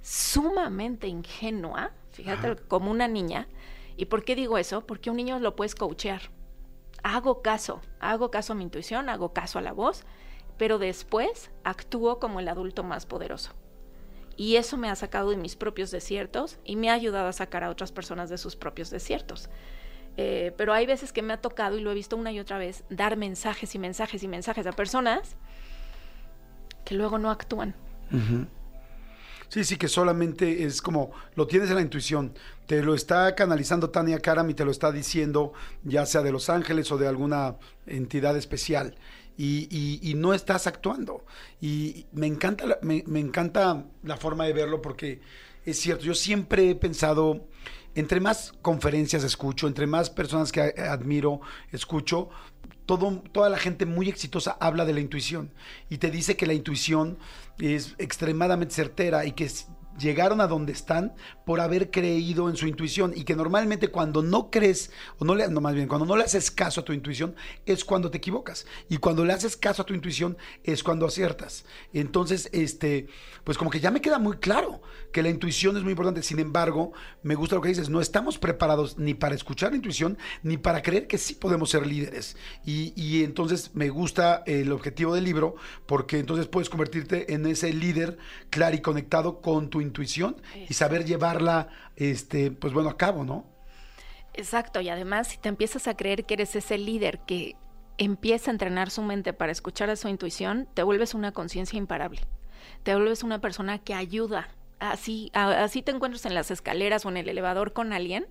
sumamente 0.00 1.08
ingenua, 1.08 1.92
fíjate, 2.10 2.56
como 2.68 2.90
una 2.90 3.08
niña. 3.08 3.48
¿Y 3.96 4.06
por 4.06 4.24
qué 4.24 4.34
digo 4.34 4.58
eso? 4.58 4.86
Porque 4.86 5.10
un 5.10 5.16
niño 5.16 5.38
lo 5.38 5.56
puedes 5.56 5.74
coachear. 5.74 6.22
Hago 7.02 7.42
caso, 7.42 7.80
hago 8.00 8.30
caso 8.30 8.52
a 8.52 8.56
mi 8.56 8.64
intuición, 8.64 9.08
hago 9.08 9.32
caso 9.32 9.58
a 9.58 9.62
la 9.62 9.72
voz, 9.72 10.04
pero 10.56 10.78
después 10.78 11.50
actúo 11.64 12.18
como 12.18 12.40
el 12.40 12.48
adulto 12.48 12.84
más 12.84 13.06
poderoso. 13.06 13.52
Y 14.36 14.56
eso 14.56 14.76
me 14.76 14.88
ha 14.88 14.96
sacado 14.96 15.30
de 15.30 15.36
mis 15.36 15.56
propios 15.56 15.90
desiertos 15.90 16.58
y 16.64 16.76
me 16.76 16.90
ha 16.90 16.94
ayudado 16.94 17.28
a 17.28 17.32
sacar 17.32 17.64
a 17.64 17.70
otras 17.70 17.92
personas 17.92 18.30
de 18.30 18.38
sus 18.38 18.56
propios 18.56 18.90
desiertos. 18.90 19.50
Eh, 20.16 20.52
pero 20.56 20.72
hay 20.72 20.86
veces 20.86 21.12
que 21.12 21.22
me 21.22 21.32
ha 21.32 21.40
tocado, 21.40 21.78
y 21.78 21.80
lo 21.80 21.90
he 21.90 21.94
visto 21.94 22.16
una 22.16 22.32
y 22.32 22.38
otra 22.38 22.58
vez, 22.58 22.84
dar 22.90 23.16
mensajes 23.16 23.74
y 23.74 23.78
mensajes 23.78 24.22
y 24.22 24.28
mensajes 24.28 24.66
a 24.66 24.72
personas 24.72 25.36
que 26.84 26.94
luego 26.94 27.18
no 27.18 27.30
actúan. 27.30 27.74
Sí, 29.52 29.64
sí, 29.64 29.76
que 29.76 29.88
solamente 29.88 30.64
es 30.64 30.80
como 30.80 31.10
lo 31.34 31.46
tienes 31.46 31.68
en 31.68 31.76
la 31.76 31.82
intuición. 31.82 32.32
Te 32.66 32.82
lo 32.82 32.94
está 32.94 33.34
canalizando 33.34 33.90
Tania 33.90 34.18
Karam 34.18 34.48
y 34.48 34.54
te 34.54 34.64
lo 34.64 34.70
está 34.70 34.90
diciendo, 34.90 35.52
ya 35.84 36.06
sea 36.06 36.22
de 36.22 36.32
Los 36.32 36.48
Ángeles 36.48 36.90
o 36.90 36.96
de 36.96 37.06
alguna 37.06 37.56
entidad 37.84 38.34
especial. 38.34 38.94
Y, 39.36 40.14
no 40.16 40.32
estás 40.32 40.66
actuando. 40.66 41.26
Y 41.60 42.06
me 42.12 42.28
encanta, 42.28 42.78
me, 42.80 43.04
me 43.06 43.20
encanta 43.20 43.84
la 44.02 44.16
forma 44.16 44.46
de 44.46 44.54
verlo 44.54 44.80
porque 44.80 45.20
es 45.66 45.78
cierto. 45.78 46.04
Yo 46.04 46.14
siempre 46.14 46.70
he 46.70 46.74
pensado, 46.74 47.46
entre 47.94 48.20
más 48.20 48.52
conferencias 48.62 49.24
escucho, 49.24 49.66
entre 49.66 49.86
más 49.86 50.10
personas 50.10 50.52
que 50.52 50.60
admiro 50.60 51.40
escucho, 51.70 52.30
toda 52.86 53.48
la 53.48 53.58
gente 53.58 53.86
muy 53.86 54.08
exitosa 54.08 54.56
habla 54.60 54.84
de 54.84 54.92
la 54.92 55.00
intuición 55.00 55.52
y 55.88 55.98
te 55.98 56.10
dice 56.10 56.36
que 56.36 56.46
la 56.46 56.52
intuición 56.52 57.18
es 57.58 57.94
extremadamente 57.98 58.74
certera 58.74 59.24
y 59.24 59.32
que 59.32 59.50
llegaron 59.98 60.40
a 60.40 60.46
donde 60.46 60.72
están 60.72 61.14
por 61.44 61.60
haber 61.60 61.90
creído 61.90 62.48
en 62.48 62.56
su 62.56 62.66
intuición 62.66 63.12
y 63.14 63.24
que 63.24 63.36
normalmente 63.36 63.88
cuando 63.88 64.22
no 64.22 64.50
crees 64.50 64.90
o 65.18 65.24
no 65.24 65.34
le 65.34 65.48
más 65.48 65.74
bien 65.74 65.88
cuando 65.88 66.06
no 66.06 66.16
le 66.16 66.24
haces 66.24 66.50
caso 66.50 66.80
a 66.80 66.84
tu 66.84 66.92
intuición 66.92 67.34
es 67.66 67.84
cuando 67.84 68.10
te 68.10 68.18
equivocas 68.18 68.66
y 68.88 68.98
cuando 68.98 69.24
le 69.24 69.32
haces 69.32 69.56
caso 69.56 69.82
a 69.82 69.86
tu 69.86 69.94
intuición 69.94 70.36
es 70.64 70.82
cuando 70.82 71.06
aciertas. 71.06 71.64
Entonces 71.92 72.48
este 72.52 73.08
pues 73.44 73.58
como 73.58 73.70
que 73.70 73.80
ya 73.80 73.90
me 73.90 74.00
queda 74.00 74.18
muy 74.18 74.36
claro 74.38 74.80
que 75.12 75.22
la 75.22 75.28
intuición 75.28 75.76
es 75.76 75.82
muy 75.82 75.92
importante. 75.92 76.22
Sin 76.22 76.38
embargo 76.38 76.92
me 77.22 77.34
gusta 77.34 77.56
lo 77.56 77.62
que 77.62 77.68
dices 77.68 77.90
no 77.90 78.00
estamos 78.00 78.38
preparados 78.38 78.98
ni 78.98 79.14
para 79.14 79.34
escuchar 79.34 79.70
la 79.70 79.76
intuición 79.76 80.16
ni 80.42 80.56
para 80.56 80.82
creer 80.82 81.06
que 81.06 81.18
sí 81.18 81.34
podemos 81.34 81.70
ser 81.70 81.86
líderes. 81.86 82.36
Y, 82.64 82.92
y 82.96 83.24
entonces 83.24 83.74
me 83.74 83.90
gusta 83.90 84.42
el 84.46 84.72
objetivo 84.72 85.14
del 85.14 85.24
libro 85.24 85.56
porque 85.86 86.18
entonces 86.18 86.46
puedes 86.46 86.70
convertirte 86.70 87.34
en 87.34 87.46
ese 87.46 87.72
líder 87.72 88.18
claro 88.50 88.76
y 88.76 88.80
conectado 88.80 89.40
con 89.40 89.68
tu 89.68 89.81
intuición 89.82 90.36
y 90.68 90.74
saber 90.74 91.04
llevarla 91.04 91.68
este 91.96 92.50
pues 92.50 92.72
bueno 92.72 92.88
a 92.90 92.96
cabo 92.96 93.24
no 93.24 93.44
Exacto, 94.34 94.80
y 94.80 94.88
además 94.88 95.28
si 95.28 95.36
te 95.38 95.48
empiezas 95.50 95.86
a 95.88 95.96
creer 95.96 96.24
que 96.24 96.34
eres 96.34 96.56
ese 96.56 96.78
líder 96.78 97.18
que 97.26 97.54
empieza 97.98 98.50
a 98.50 98.54
entrenar 98.54 98.90
su 98.90 99.02
mente 99.02 99.32
para 99.34 99.52
escuchar 99.52 99.90
a 99.90 99.96
su 99.96 100.08
intuición, 100.08 100.66
te 100.72 100.82
vuelves 100.82 101.12
una 101.12 101.32
conciencia 101.32 101.76
imparable. 101.76 102.22
Te 102.82 102.94
vuelves 102.94 103.22
una 103.22 103.40
persona 103.42 103.78
que 103.78 103.92
ayuda. 103.92 104.48
Así, 104.80 105.30
a- 105.34 105.62
así 105.62 105.82
te 105.82 105.92
encuentras 105.92 106.24
en 106.24 106.34
las 106.34 106.50
escaleras 106.50 107.04
o 107.04 107.10
en 107.10 107.18
el 107.18 107.28
elevador 107.28 107.74
con 107.74 107.92
alguien, 107.92 108.26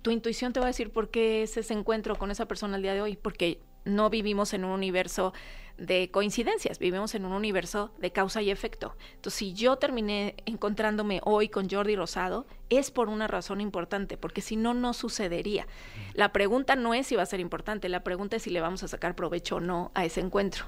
tu 0.00 0.10
intuición 0.10 0.52
te 0.54 0.60
va 0.60 0.66
a 0.66 0.68
decir 0.68 0.90
por 0.90 1.10
qué 1.10 1.42
es 1.42 1.56
ese 1.58 1.74
encuentro 1.74 2.16
con 2.16 2.30
esa 2.30 2.46
persona 2.46 2.76
el 2.76 2.82
día 2.82 2.94
de 2.94 3.02
hoy, 3.02 3.16
porque 3.16 3.60
no 3.84 4.08
vivimos 4.08 4.54
en 4.54 4.64
un 4.64 4.70
universo 4.70 5.34
de 5.78 6.10
coincidencias, 6.10 6.78
vivimos 6.78 7.14
en 7.14 7.24
un 7.24 7.32
universo 7.32 7.90
de 7.98 8.12
causa 8.12 8.42
y 8.42 8.50
efecto. 8.50 8.94
Entonces, 9.14 9.38
si 9.38 9.54
yo 9.54 9.76
terminé 9.76 10.36
encontrándome 10.46 11.20
hoy 11.24 11.48
con 11.48 11.68
Jordi 11.68 11.96
Rosado, 11.96 12.46
es 12.70 12.90
por 12.90 13.08
una 13.08 13.26
razón 13.26 13.60
importante, 13.60 14.16
porque 14.16 14.40
si 14.40 14.56
no, 14.56 14.74
no 14.74 14.92
sucedería. 14.92 15.66
La 16.14 16.32
pregunta 16.32 16.76
no 16.76 16.94
es 16.94 17.06
si 17.06 17.16
va 17.16 17.22
a 17.22 17.26
ser 17.26 17.40
importante, 17.40 17.88
la 17.88 18.04
pregunta 18.04 18.36
es 18.36 18.42
si 18.42 18.50
le 18.50 18.60
vamos 18.60 18.82
a 18.82 18.88
sacar 18.88 19.14
provecho 19.14 19.56
o 19.56 19.60
no 19.60 19.90
a 19.94 20.04
ese 20.04 20.20
encuentro. 20.20 20.66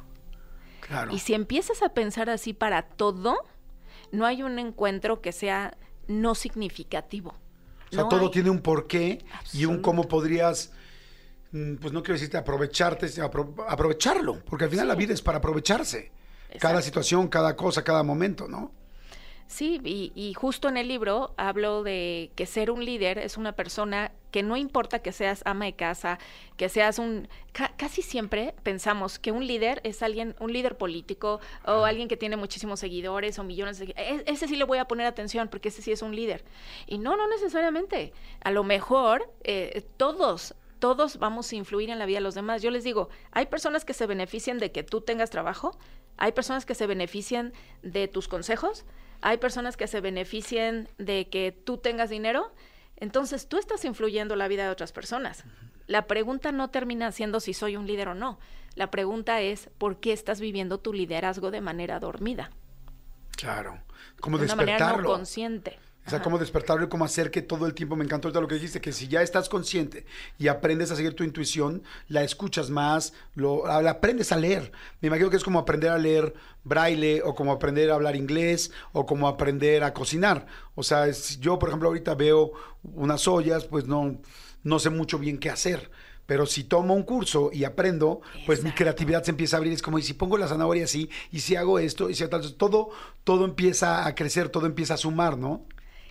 claro 0.81 1.13
Y 1.13 1.19
si 1.21 1.35
empiezas 1.35 1.83
a 1.83 1.91
pensar 1.91 2.31
así 2.31 2.53
para 2.53 2.83
todo, 2.83 3.37
no 4.13 4.27
hay 4.27 4.43
un 4.43 4.59
encuentro 4.59 5.21
que 5.21 5.33
sea 5.33 5.77
no 6.07 6.35
significativo. 6.35 7.35
o 7.91 7.93
sea 7.93 8.05
No 8.05 8.09
todo 8.09 8.29
hay. 8.29 8.31
tiene 8.31 8.51
un 8.51 8.61
porqué 8.61 9.25
y 9.53 9.65
un 9.67 9.81
cómo 9.81 10.09
podrías 10.09 10.73
pues 11.81 11.93
no 11.93 12.03
quiero 12.03 12.15
decirte 12.15 12.37
aprovecharte 12.37 13.09
sino 13.09 13.31
apro- 13.31 13.65
aprovecharlo 13.69 14.43
porque 14.45 14.65
al 14.65 14.71
final 14.71 14.89
la 14.89 14.95
vida 14.97 15.15
es 15.15 15.23
para 15.23 15.39
aprovecharse 15.39 16.11
cada 16.59 16.83
situación 16.83 17.29
cada 17.29 17.55
cosa 17.57 17.85
cada 17.85 18.03
momento 18.03 18.49
no 18.49 18.73
Sí, 19.47 19.79
y, 19.85 20.11
y 20.15 20.33
justo 20.33 20.71
en 20.71 20.79
el 20.79 20.89
libro 20.89 21.35
hablo 21.37 21.83
de 21.83 22.33
que 22.35 22.47
ser 22.47 22.71
un 22.71 22.83
líder 22.83 23.19
es 23.19 23.37
una 23.37 23.53
persona 23.53 24.11
que 24.31 24.43
no 24.43 24.57
importa 24.57 25.01
que 25.01 25.13
seas 25.13 25.43
ama 25.45 25.67
de 25.67 25.75
casa, 25.75 26.19
que 26.57 26.71
seas 26.71 26.99
un... 26.99 27.29
ca- 27.53 27.75
casi 27.77 28.01
siempre 28.01 28.55
pensamos 28.63 29.19
que 29.19 29.33
un 29.33 29.47
líder 29.47 29.83
es 29.85 30.03
alguien, 30.03 30.35
un 30.41 30.51
líder 30.51 30.79
político 30.79 31.41
o 31.67 31.85
alguien 31.85 32.09
que 32.09 32.17
tiene 32.17 32.37
muchísimos 32.39 32.81
seguidores 32.81 33.39
o 33.39 33.45
millones 33.45 33.79
de... 33.79 33.93
e- 33.99 34.25
Ese 34.27 34.49
sí 34.49 34.57
le 34.57 34.65
voy 34.65 34.79
a 34.79 34.87
poner 34.87 35.07
atención 35.07 35.49
porque 35.49 35.69
ese 35.69 35.83
sí 35.83 35.93
es 35.93 36.01
un 36.01 36.17
líder. 36.17 36.43
Y 36.87 36.97
no, 36.97 37.15
no 37.15 37.29
necesariamente. 37.29 38.15
A 38.43 38.51
lo 38.51 38.65
mejor 38.65 39.31
eh, 39.45 39.85
todos 39.99 40.55
todos 40.79 41.19
vamos 41.19 41.51
a 41.51 41.57
influir 41.57 41.91
en 41.91 41.99
la 41.99 42.07
vida 42.07 42.19
de 42.19 42.23
los 42.23 42.35
demás. 42.35 42.63
Yo 42.63 42.71
les 42.71 42.85
digo, 42.85 43.09
hay 43.31 43.47
personas 43.47 43.85
que 43.85 43.95
se 43.95 44.07
benefician 44.07 44.59
de 44.59 44.73
que 44.73 44.83
tú 44.83 45.01
tengas 45.01 45.31
trabajo, 45.31 45.77
hay 46.17 46.33
personas 46.33 46.67
que 46.67 46.75
se 46.75 46.87
benefician 46.87 47.53
de 47.83 48.09
tus 48.09 48.29
consejos, 48.29 48.85
hay 49.21 49.39
personas 49.39 49.77
que 49.77 49.87
se 49.87 50.01
beneficien 50.01 50.89
de 50.99 51.29
que 51.29 51.53
tú 51.53 51.79
tengas 51.79 52.11
dinero, 52.11 52.53
entonces 52.97 53.49
tú 53.49 53.59
estás 53.59 53.85
influyendo 53.85 54.37
la 54.37 54.49
vida 54.49 54.65
de 54.65 54.71
otras 54.71 54.93
personas. 54.93 55.45
La 55.87 56.07
pregunta 56.07 56.53
no 56.53 56.71
termina 56.71 57.13
siendo 57.13 57.41
si 57.41 57.55
soy 57.55 57.77
un 57.77 57.87
líder 57.87 58.09
o 58.09 58.15
no. 58.15 58.39
La 58.75 58.91
pregunta 58.91 59.41
es 59.41 59.71
por 59.79 60.01
qué 60.01 60.13
estás 60.13 60.41
viviendo 60.41 60.79
tu 60.79 60.93
liderazgo 60.93 61.51
de 61.51 61.61
manera 61.61 62.01
dormida. 62.01 62.51
Claro. 63.37 63.81
Como 64.21 64.39
de 64.39 64.45
una 64.45 64.57
manera 64.57 64.97
no 64.97 65.05
consciente. 65.05 65.79
O 66.07 66.11
sea, 66.11 66.21
cómo 66.21 66.39
despertarlo 66.39 66.85
y 66.85 66.89
cómo 66.89 67.05
hacer 67.05 67.31
que 67.31 67.41
todo 67.41 67.67
el 67.67 67.73
tiempo, 67.73 67.97
me 67.97 68.05
encantó 68.05 68.29
ahorita 68.29 68.41
lo 68.41 68.49
que 68.49 68.57
dijiste, 68.57 68.81
que 68.81 68.93
si 68.93 69.09
ya 69.09 69.23
estás 69.23 69.49
consciente 69.49 70.05
y 70.39 70.49
aprendes 70.49 70.91
a 70.91 70.97
seguir 70.97 71.15
tu 71.15 71.25
intuición, 71.25 71.83
la 72.09 72.23
escuchas 72.23 72.69
más, 72.69 73.15
lo, 73.35 73.67
la 73.67 73.91
aprendes 73.91 74.31
a 74.31 74.37
leer. 74.37 74.71
Me 75.01 75.09
imagino 75.09 75.31
que 75.31 75.37
es 75.37 75.45
como 75.45 75.59
aprender 75.59 75.91
a 75.91 75.99
leer 75.99 76.35
braille 76.63 77.23
o 77.23 77.35
como 77.35 77.53
aprender 77.53 77.91
a 77.91 77.95
hablar 77.95 78.17
inglés 78.17 78.71
o 78.93 79.07
como 79.07 79.29
aprender 79.29 79.83
a 79.83 79.95
cocinar. 79.95 80.47
O 80.75 80.83
sea, 80.83 81.11
yo, 81.41 81.59
por 81.59 81.71
ejemplo, 81.71 81.89
ahorita 81.89 82.15
veo 82.15 82.53
unas 82.83 83.27
ollas, 83.27 83.65
pues 83.65 83.87
no, 83.87 84.21
no 84.63 84.79
sé 84.79 84.91
mucho 84.91 85.19
bien 85.19 85.39
qué 85.39 85.49
hacer. 85.49 85.91
Pero 86.27 86.47
si 86.47 86.65
tomo 86.65 86.95
un 86.95 87.03
curso 87.03 87.51
y 87.53 87.65
aprendo, 87.65 88.21
pues 88.47 88.63
mi 88.63 88.73
creatividad 88.73 89.23
se 89.23 89.31
empieza 89.31 89.57
a 89.57 89.59
abrir. 89.59 89.73
Es 89.73 89.83
como, 89.83 89.99
y 89.99 90.03
si 90.03 90.15
pongo 90.15 90.39
la 90.39 90.49
zanahoria 90.49 90.85
así, 90.85 91.11
y 91.31 91.41
si 91.41 91.57
hago 91.57 91.79
esto, 91.79 92.09
y 92.09 92.15
si 92.15 92.27
tal, 92.29 92.55
todo, 92.55 92.91
todo 93.25 93.45
empieza 93.45 94.07
a 94.07 94.15
crecer, 94.15 94.49
todo 94.49 94.67
empieza 94.67 94.95
a 94.95 94.99
sumar, 94.99 95.37
¿no? 95.37 95.67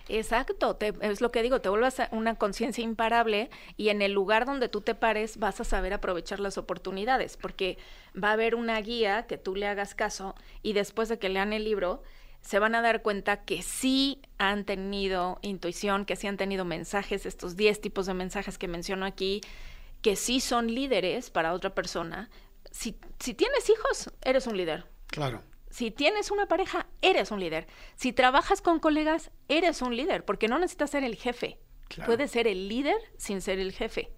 Exacto, 0.08 0.76
es 1.00 1.20
lo 1.20 1.32
que 1.32 1.42
digo, 1.42 1.60
te 1.60 1.70
vuelvas 1.70 1.96
una 2.10 2.34
conciencia 2.34 2.84
imparable 2.84 3.48
y 3.76 3.88
en 3.88 4.02
el 4.02 4.12
lugar 4.12 4.44
donde 4.44 4.68
tú 4.68 4.82
te 4.82 4.94
pares 4.94 5.38
vas 5.38 5.60
a 5.60 5.64
saber 5.64 5.94
aprovechar 5.94 6.40
las 6.40 6.58
oportunidades, 6.58 7.38
porque 7.38 7.78
va 8.22 8.28
a 8.28 8.32
haber 8.32 8.54
una 8.54 8.78
guía 8.80 9.26
que 9.26 9.38
tú 9.38 9.56
le 9.56 9.66
hagas 9.66 9.94
caso 9.94 10.34
y 10.62 10.74
después 10.74 11.08
de 11.08 11.18
que 11.18 11.30
lean 11.30 11.54
el 11.54 11.64
libro 11.64 12.02
se 12.42 12.58
van 12.58 12.74
a 12.74 12.82
dar 12.82 13.00
cuenta 13.00 13.44
que 13.44 13.62
sí 13.62 14.20
han 14.36 14.66
tenido 14.66 15.38
intuición, 15.40 16.04
que 16.04 16.16
sí 16.16 16.26
han 16.26 16.36
tenido 16.36 16.66
mensajes, 16.66 17.24
estos 17.24 17.56
10 17.56 17.80
tipos 17.80 18.04
de 18.04 18.12
mensajes 18.12 18.58
que 18.58 18.68
menciono 18.68 19.06
aquí, 19.06 19.40
que 20.02 20.16
sí 20.16 20.40
son 20.40 20.66
líderes 20.66 21.30
para 21.30 21.54
otra 21.54 21.74
persona. 21.74 22.28
Si, 22.70 22.98
si 23.18 23.32
tienes 23.32 23.70
hijos, 23.70 24.12
eres 24.20 24.46
un 24.46 24.58
líder. 24.58 24.84
Claro. 25.06 25.42
Si 25.74 25.90
tienes 25.90 26.30
una 26.30 26.46
pareja, 26.46 26.86
eres 27.02 27.32
un 27.32 27.40
líder. 27.40 27.66
Si 27.96 28.12
trabajas 28.12 28.62
con 28.62 28.78
colegas, 28.78 29.32
eres 29.48 29.82
un 29.82 29.96
líder, 29.96 30.24
porque 30.24 30.46
no 30.46 30.60
necesitas 30.60 30.90
ser 30.90 31.02
el 31.02 31.16
jefe. 31.16 31.58
Puedes 32.06 32.30
ser 32.30 32.46
el 32.46 32.68
líder 32.68 32.94
sin 33.16 33.40
ser 33.40 33.58
el 33.58 33.72
jefe, 33.72 34.12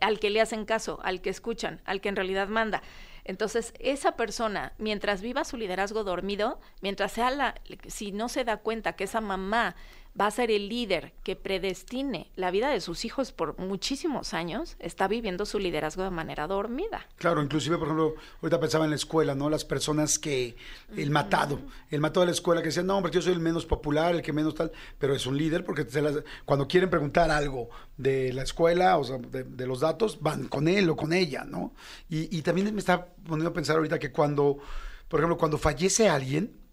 al 0.00 0.18
que 0.18 0.30
le 0.30 0.40
hacen 0.40 0.64
caso, 0.64 0.98
al 1.02 1.20
que 1.20 1.28
escuchan, 1.28 1.82
al 1.84 2.00
que 2.00 2.08
en 2.08 2.16
realidad 2.16 2.48
manda. 2.48 2.82
Entonces, 3.24 3.74
esa 3.78 4.16
persona, 4.16 4.72
mientras 4.78 5.20
viva 5.20 5.44
su 5.44 5.58
liderazgo 5.58 6.02
dormido, 6.02 6.60
mientras 6.80 7.12
sea 7.12 7.30
la, 7.30 7.60
si 7.88 8.12
no 8.12 8.30
se 8.30 8.44
da 8.44 8.56
cuenta 8.56 8.96
que 8.96 9.04
esa 9.04 9.20
mamá 9.20 9.76
va 10.18 10.26
a 10.26 10.30
ser 10.30 10.50
el 10.50 10.68
líder 10.68 11.12
que 11.22 11.36
predestine 11.36 12.30
la 12.36 12.50
vida 12.50 12.70
de 12.70 12.80
sus 12.80 13.04
hijos 13.04 13.32
por 13.32 13.58
muchísimos 13.58 14.34
años, 14.34 14.76
está 14.78 15.08
viviendo 15.08 15.44
su 15.44 15.58
liderazgo 15.58 16.02
de 16.02 16.10
manera 16.10 16.46
dormida. 16.46 17.06
Claro, 17.16 17.42
inclusive, 17.42 17.76
por 17.76 17.88
ejemplo, 17.88 18.14
ahorita 18.42 18.60
pensaba 18.60 18.84
en 18.84 18.90
la 18.90 18.96
escuela, 18.96 19.34
¿no? 19.34 19.50
Las 19.50 19.64
personas 19.64 20.18
que, 20.18 20.56
el 20.96 21.10
matado, 21.10 21.60
el 21.90 22.00
matado 22.00 22.20
de 22.20 22.26
la 22.26 22.32
escuela 22.32 22.62
que 22.62 22.68
decían, 22.68 22.86
no, 22.86 22.96
hombre, 22.96 23.12
yo 23.12 23.20
soy 23.20 23.32
el 23.32 23.40
menos 23.40 23.66
popular, 23.66 24.14
el 24.14 24.22
que 24.22 24.32
menos 24.32 24.54
tal, 24.54 24.72
pero 24.98 25.14
es 25.14 25.26
un 25.26 25.36
líder 25.36 25.64
porque 25.64 25.86
cuando 26.44 26.66
quieren 26.66 26.88
preguntar 26.88 27.30
algo 27.30 27.68
de 27.96 28.32
la 28.32 28.42
escuela, 28.42 28.96
o 28.98 29.04
sea, 29.04 29.18
de, 29.18 29.66
los 29.66 29.80
datos, 29.80 30.20
van 30.20 30.48
con 30.48 30.68
él 30.68 30.88
o 30.88 30.96
con 30.96 31.12
ella, 31.12 31.44
¿no? 31.44 31.74
Y, 32.08 32.36
y 32.36 32.42
también 32.42 32.72
me 32.72 32.80
está 32.80 33.06
poniendo 33.24 33.50
a 33.50 33.52
pensar 33.52 33.76
ahorita 33.76 33.98
que 33.98 34.12
cuando, 34.12 34.58
por 35.08 35.20
ejemplo, 35.20 35.36
cuando 35.36 35.58
fallece 35.58 36.08
alguien, 36.08 36.65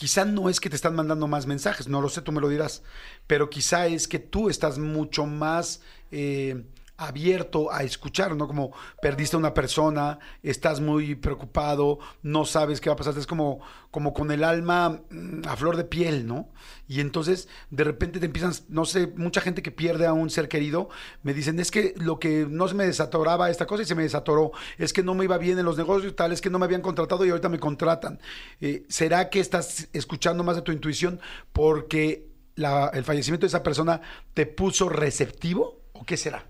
quizá 0.00 0.24
no 0.24 0.48
es 0.48 0.60
que 0.60 0.70
te 0.70 0.76
están 0.76 0.94
mandando 0.94 1.28
más 1.28 1.44
mensajes, 1.44 1.86
no 1.86 2.00
lo 2.00 2.08
sé, 2.08 2.22
tú 2.22 2.32
me 2.32 2.40
lo 2.40 2.48
dirás, 2.48 2.82
pero 3.26 3.50
quizá 3.50 3.86
es 3.86 4.08
que 4.08 4.18
tú 4.18 4.48
estás 4.48 4.78
mucho 4.78 5.26
más 5.26 5.82
eh, 6.10 6.64
abierto 7.00 7.72
a 7.72 7.82
escuchar, 7.82 8.36
¿no? 8.36 8.46
Como 8.46 8.72
perdiste 9.00 9.34
a 9.34 9.38
una 9.38 9.54
persona, 9.54 10.18
estás 10.42 10.80
muy 10.80 11.14
preocupado, 11.14 11.98
no 12.22 12.44
sabes 12.44 12.78
qué 12.78 12.90
va 12.90 12.94
a 12.94 12.96
pasar, 12.96 13.16
es 13.16 13.26
como, 13.26 13.60
como 13.90 14.12
con 14.12 14.30
el 14.30 14.44
alma 14.44 15.00
mm, 15.08 15.48
a 15.48 15.56
flor 15.56 15.78
de 15.78 15.84
piel, 15.84 16.26
¿no? 16.26 16.50
Y 16.86 17.00
entonces 17.00 17.48
de 17.70 17.84
repente 17.84 18.20
te 18.20 18.26
empiezan, 18.26 18.52
no 18.68 18.84
sé, 18.84 19.06
mucha 19.16 19.40
gente 19.40 19.62
que 19.62 19.70
pierde 19.70 20.06
a 20.06 20.12
un 20.12 20.28
ser 20.28 20.48
querido, 20.48 20.90
me 21.22 21.32
dicen, 21.32 21.58
es 21.58 21.70
que 21.70 21.94
lo 21.96 22.18
que 22.18 22.46
no 22.46 22.68
se 22.68 22.74
me 22.74 22.84
desatoraba 22.84 23.48
esta 23.48 23.66
cosa 23.66 23.82
y 23.82 23.86
se 23.86 23.94
me 23.94 24.02
desatoró, 24.02 24.52
es 24.76 24.92
que 24.92 25.02
no 25.02 25.14
me 25.14 25.24
iba 25.24 25.38
bien 25.38 25.58
en 25.58 25.64
los 25.64 25.78
negocios 25.78 26.14
tal, 26.14 26.32
es 26.32 26.42
que 26.42 26.50
no 26.50 26.58
me 26.58 26.66
habían 26.66 26.82
contratado 26.82 27.24
y 27.24 27.30
ahorita 27.30 27.48
me 27.48 27.58
contratan. 27.58 28.20
Eh, 28.60 28.84
¿Será 28.88 29.30
que 29.30 29.40
estás 29.40 29.88
escuchando 29.94 30.44
más 30.44 30.56
de 30.56 30.62
tu 30.62 30.70
intuición 30.70 31.18
porque 31.54 32.28
el 32.56 33.04
fallecimiento 33.04 33.46
de 33.46 33.48
esa 33.48 33.62
persona 33.62 34.02
te 34.34 34.44
puso 34.44 34.90
receptivo 34.90 35.80
o 35.94 36.04
qué 36.04 36.18
será? 36.18 36.44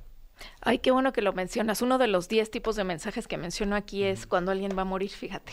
Ay, 0.60 0.78
qué 0.78 0.90
bueno 0.90 1.12
que 1.12 1.22
lo 1.22 1.32
mencionas. 1.32 1.82
Uno 1.82 1.98
de 1.98 2.06
los 2.06 2.28
10 2.28 2.50
tipos 2.50 2.76
de 2.76 2.84
mensajes 2.84 3.26
que 3.26 3.36
menciono 3.36 3.76
aquí 3.76 4.04
es 4.04 4.26
cuando 4.26 4.52
alguien 4.52 4.76
va 4.76 4.82
a 4.82 4.84
morir, 4.84 5.10
fíjate. 5.10 5.52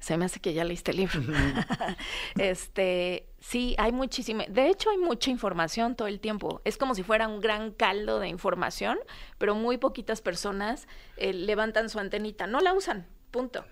Se 0.00 0.16
me 0.16 0.24
hace 0.24 0.40
que 0.40 0.52
ya 0.52 0.64
leíste 0.64 0.90
el 0.90 0.98
libro. 0.98 1.20
este, 2.38 3.28
sí, 3.40 3.74
hay 3.78 3.92
muchísima, 3.92 4.44
de 4.48 4.68
hecho 4.68 4.90
hay 4.90 4.98
mucha 4.98 5.30
información 5.30 5.94
todo 5.94 6.08
el 6.08 6.20
tiempo. 6.20 6.60
Es 6.64 6.76
como 6.76 6.94
si 6.94 7.02
fuera 7.02 7.28
un 7.28 7.40
gran 7.40 7.72
caldo 7.72 8.18
de 8.18 8.28
información, 8.28 8.98
pero 9.38 9.54
muy 9.54 9.78
poquitas 9.78 10.20
personas 10.20 10.88
eh, 11.16 11.32
levantan 11.32 11.88
su 11.88 11.98
antenita, 11.98 12.46
no 12.46 12.60
la 12.60 12.74
usan, 12.74 13.06
punto. 13.30 13.64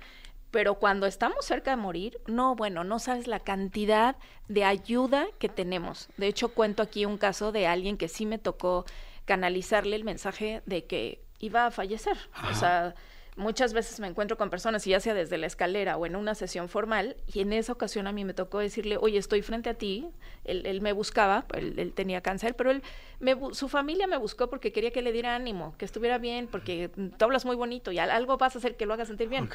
Pero 0.50 0.76
cuando 0.76 1.06
estamos 1.06 1.44
cerca 1.44 1.72
de 1.72 1.76
morir, 1.76 2.20
no, 2.26 2.54
bueno, 2.54 2.84
no 2.84 2.98
sabes 2.98 3.26
la 3.26 3.40
cantidad 3.40 4.16
de 4.48 4.64
ayuda 4.64 5.26
que 5.38 5.48
tenemos. 5.48 6.08
De 6.16 6.28
hecho, 6.28 6.48
cuento 6.48 6.82
aquí 6.82 7.04
un 7.04 7.18
caso 7.18 7.52
de 7.52 7.66
alguien 7.66 7.98
que 7.98 8.08
sí 8.08 8.26
me 8.26 8.38
tocó 8.38 8.86
canalizarle 9.26 9.96
el 9.96 10.04
mensaje 10.04 10.62
de 10.64 10.86
que 10.86 11.20
iba 11.38 11.66
a 11.66 11.70
fallecer. 11.70 12.16
O 12.50 12.54
sea, 12.54 12.94
muchas 13.36 13.74
veces 13.74 14.00
me 14.00 14.06
encuentro 14.06 14.38
con 14.38 14.48
personas, 14.48 14.84
ya 14.84 14.98
sea 15.00 15.12
desde 15.12 15.36
la 15.36 15.46
escalera 15.46 15.96
o 15.98 16.06
en 16.06 16.16
una 16.16 16.34
sesión 16.34 16.68
formal, 16.68 17.16
y 17.32 17.40
en 17.40 17.52
esa 17.52 17.72
ocasión 17.72 18.06
a 18.06 18.12
mí 18.12 18.24
me 18.24 18.32
tocó 18.34 18.58
decirle, 18.58 18.96
oye, 18.98 19.18
estoy 19.18 19.42
frente 19.42 19.68
a 19.68 19.74
ti, 19.74 20.08
él, 20.44 20.80
me 20.80 20.92
buscaba, 20.92 21.44
él, 21.54 21.92
tenía 21.94 22.22
cáncer, 22.22 22.56
pero 22.56 22.70
él, 22.70 22.82
me, 23.20 23.36
su 23.52 23.68
familia 23.68 24.06
me 24.06 24.16
buscó 24.16 24.48
porque 24.48 24.72
quería 24.72 24.90
que 24.90 25.02
le 25.02 25.12
diera 25.12 25.34
ánimo, 25.34 25.74
que 25.76 25.84
estuviera 25.84 26.18
bien, 26.18 26.48
porque 26.48 26.88
tú 26.88 27.24
hablas 27.24 27.44
muy 27.44 27.56
bonito 27.56 27.92
y 27.92 27.98
algo 27.98 28.38
vas 28.38 28.54
a 28.54 28.58
hacer 28.58 28.76
que 28.76 28.86
lo 28.86 28.94
haga 28.94 29.04
sentir 29.04 29.28
bien. 29.28 29.50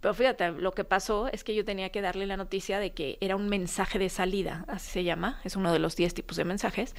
Pero 0.00 0.14
fíjate, 0.14 0.50
lo 0.50 0.72
que 0.72 0.82
pasó 0.82 1.28
es 1.28 1.44
que 1.44 1.54
yo 1.54 1.64
tenía 1.64 1.90
que 1.90 2.00
darle 2.00 2.26
la 2.26 2.36
noticia 2.36 2.80
de 2.80 2.92
que 2.92 3.18
era 3.20 3.36
un 3.36 3.48
mensaje 3.48 4.00
de 4.00 4.08
salida, 4.08 4.64
así 4.66 4.90
se 4.90 5.04
llama, 5.04 5.40
es 5.44 5.54
uno 5.54 5.72
de 5.72 5.78
los 5.78 5.94
10 5.94 6.12
tipos 6.14 6.36
de 6.36 6.44
mensajes 6.44 6.96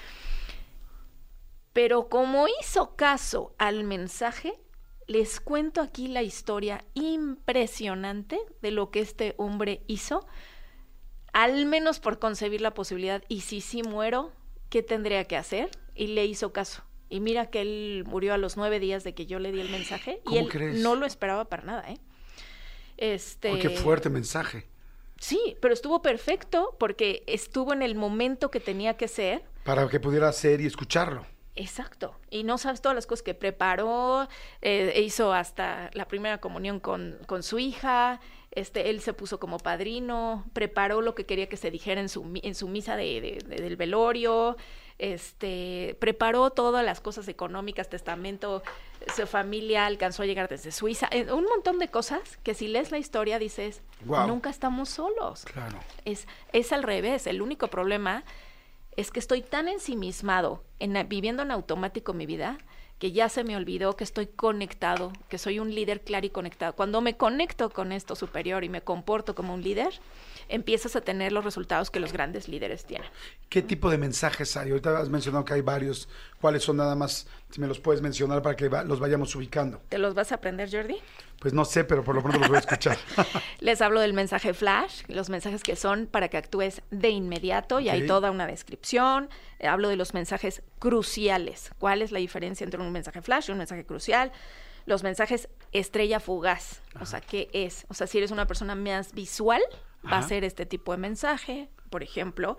pero 1.74 2.08
como 2.08 2.46
hizo 2.62 2.96
caso 2.96 3.54
al 3.58 3.84
mensaje, 3.84 4.60
les 5.08 5.40
cuento 5.40 5.82
aquí 5.82 6.08
la 6.08 6.22
historia 6.22 6.86
impresionante 6.94 8.40
de 8.62 8.72
lo 8.72 8.92
que 8.92 9.02
este 9.02 9.34
hombre 9.38 9.84
hizo, 9.88 10.26
al 11.34 11.66
menos 11.66 12.00
por 12.00 12.20
concebir 12.20 12.62
la 12.62 12.74
posibilidad, 12.74 13.24
y 13.28 13.42
si 13.42 13.60
sí 13.60 13.84
muero, 13.84 14.32
¿qué 14.70 14.84
tendría 14.84 15.26
que 15.26 15.36
hacer? 15.36 15.70
Y 15.96 16.08
le 16.08 16.26
hizo 16.26 16.54
caso. 16.54 16.84
Y 17.10 17.20
mira 17.20 17.48
que 17.48 17.62
él 17.62 18.04
murió 18.08 18.34
a 18.34 18.38
los 18.38 18.56
nueve 18.56 18.80
días 18.80 19.04
de 19.04 19.14
que 19.14 19.26
yo 19.26 19.40
le 19.40 19.52
di 19.52 19.60
el 19.60 19.70
mensaje 19.70 20.22
y 20.32 20.38
él 20.38 20.82
no 20.82 20.96
lo 20.96 21.06
esperaba 21.06 21.46
para 21.46 21.64
nada, 21.64 21.92
¿eh? 21.92 21.98
Este... 22.98 23.52
Oh, 23.52 23.60
qué 23.60 23.70
fuerte 23.70 24.10
mensaje. 24.10 24.68
Sí, 25.20 25.56
pero 25.62 25.74
estuvo 25.74 26.02
perfecto 26.02 26.76
porque 26.80 27.24
estuvo 27.28 27.74
en 27.74 27.82
el 27.82 27.96
momento 27.96 28.50
que 28.52 28.60
tenía 28.60 28.98
que 28.98 29.08
ser. 29.08 29.44
Para 29.64 29.88
que 29.90 30.00
pudiera 30.00 30.28
hacer 30.28 30.62
y 30.62 30.66
escucharlo. 30.66 31.26
Exacto. 31.56 32.16
Y 32.30 32.44
no 32.44 32.58
sabes 32.58 32.82
todas 32.82 32.96
las 32.96 33.06
cosas 33.06 33.24
que 33.24 33.34
preparó, 33.34 34.28
eh, 34.62 35.02
hizo 35.06 35.34
hasta 35.34 35.92
la 35.94 36.08
primera 36.08 36.40
comunión 36.40 36.80
con, 36.80 37.18
con, 37.28 37.44
su 37.44 37.60
hija, 37.60 38.20
este, 38.52 38.90
él 38.90 39.02
se 39.02 39.14
puso 39.14 39.40
como 39.40 39.60
padrino, 39.60 40.46
preparó 40.54 41.02
lo 41.02 41.14
que 41.14 41.26
quería 41.26 41.48
que 41.48 41.58
se 41.58 41.70
dijera 41.70 42.02
en 42.02 42.10
su, 42.10 42.40
en 42.42 42.56
su 42.56 42.68
misa 42.68 42.96
de, 42.96 43.44
del 43.46 43.76
velorio, 43.76 44.58
este, 44.98 45.96
preparó 46.00 46.50
todas 46.50 46.84
las 46.84 47.02
cosas 47.02 47.28
económicas, 47.28 47.90
testamento, 47.90 48.64
su 49.16 49.28
familia 49.28 49.86
alcanzó 49.86 50.24
a 50.24 50.26
llegar 50.26 50.50
desde 50.50 50.72
Suiza, 50.72 51.08
eh, 51.12 51.32
un 51.32 51.46
montón 51.46 51.78
de 51.78 51.90
cosas 51.90 52.38
que 52.38 52.56
si 52.56 52.68
lees 52.68 52.92
la 52.92 52.98
historia 52.98 53.38
dices, 53.38 53.82
nunca 54.06 54.50
estamos 54.50 54.90
solos. 54.90 55.46
Claro. 55.46 55.78
Es, 56.06 56.28
es 56.52 56.72
al 56.72 56.82
revés, 56.82 57.28
el 57.28 57.44
único 57.44 57.68
problema 57.68 58.24
es 58.98 59.12
que 59.12 59.20
estoy 59.20 59.42
tan 59.42 59.68
ensimismado, 59.68 60.64
en, 60.80 61.08
viviendo 61.08 61.44
en 61.44 61.52
automático 61.52 62.14
mi 62.14 62.26
vida, 62.26 62.58
que 63.00 63.12
ya 63.12 63.28
se 63.28 63.44
me 63.44 63.58
olvidó 63.58 63.98
que 63.98 64.04
estoy 64.04 64.28
conectado, 64.28 65.12
que 65.28 65.38
soy 65.38 65.60
un 65.60 65.76
líder 65.76 66.02
claro 66.02 66.26
y 66.26 66.30
conectado. 66.30 66.74
Cuando 66.74 67.02
me 67.02 67.18
conecto 67.18 67.70
con 67.70 67.92
esto 67.92 68.16
superior 68.16 68.64
y 68.64 68.70
me 68.70 68.82
comporto 68.82 69.36
como 69.36 69.54
un 69.54 69.62
líder, 69.62 70.00
empiezas 70.48 70.96
a 70.96 71.02
tener 71.02 71.32
los 71.34 71.44
resultados 71.44 71.92
que 71.92 72.00
los 72.00 72.14
grandes 72.14 72.48
líderes 72.48 72.86
tienen. 72.86 73.10
¿Qué 73.50 73.62
tipo 73.62 73.90
de 73.90 73.98
mensajes 73.98 74.56
hay? 74.56 74.70
Ahorita 74.70 74.98
has 74.98 75.10
mencionado 75.10 75.44
que 75.44 75.54
hay 75.54 75.62
varios. 75.62 76.08
¿Cuáles 76.40 76.64
son 76.64 76.78
nada 76.78 76.96
más? 76.96 77.28
Si 77.54 77.62
me 77.62 77.68
los 77.68 77.80
puedes 77.80 78.02
mencionar 78.02 78.42
para 78.42 78.56
que 78.56 78.68
los 78.68 79.00
vayamos 79.00 79.36
ubicando. 79.36 79.80
¿Te 79.90 80.00
los 80.00 80.16
vas 80.16 80.32
a 80.32 80.36
aprender, 80.36 80.72
Jordi? 80.72 80.96
Pues 81.38 81.54
no 81.54 81.66
sé, 81.66 81.84
pero 81.84 82.04
por 82.04 82.16
lo 82.16 82.24
pronto 82.24 82.40
los 82.40 82.48
voy 82.48 82.58
a 82.58 82.62
escuchar. 82.62 82.98
Les 83.60 83.80
hablo 83.80 84.00
del 84.00 84.14
mensaje 84.14 84.56
flash, 84.56 85.04
los 85.08 85.30
mensajes 85.30 85.62
que 85.62 85.76
son 85.76 86.08
para 86.08 86.30
que 86.30 86.38
actúes 86.38 86.82
de 86.90 87.10
inmediato 87.10 87.80
y 87.80 87.90
hay 87.90 88.08
toda 88.08 88.32
una 88.32 88.48
descripción. 88.48 89.30
Eh, 89.60 89.68
hablo 89.68 89.90
de 89.90 89.98
los 89.98 90.16
mensajes 90.16 90.64
cruciales. 90.80 91.70
¿Cuál 91.78 92.02
es 92.02 92.12
la 92.12 92.18
diferencia 92.18 92.64
entre 92.64 92.82
un 92.82 92.92
mensaje 92.92 93.22
flash 93.22 93.50
y 93.50 93.52
un 93.52 93.60
mensaje 93.60 93.86
crucial? 93.86 94.32
Los 94.88 95.04
mensajes 95.04 95.48
estrella 95.74 96.20
fugaz. 96.20 96.82
O 97.00 97.06
sea, 97.06 97.22
¿qué 97.22 97.52
es? 97.54 97.86
O 97.88 97.94
sea, 97.94 98.08
si 98.08 98.18
eres 98.18 98.32
una 98.32 98.48
persona 98.48 98.74
más 98.74 99.14
visual, 99.14 99.62
va 100.12 100.18
a 100.18 100.24
ser 100.24 100.44
este 100.44 100.66
tipo 100.66 100.92
de 100.92 100.98
mensaje, 100.98 101.70
por 101.92 102.02
ejemplo 102.02 102.58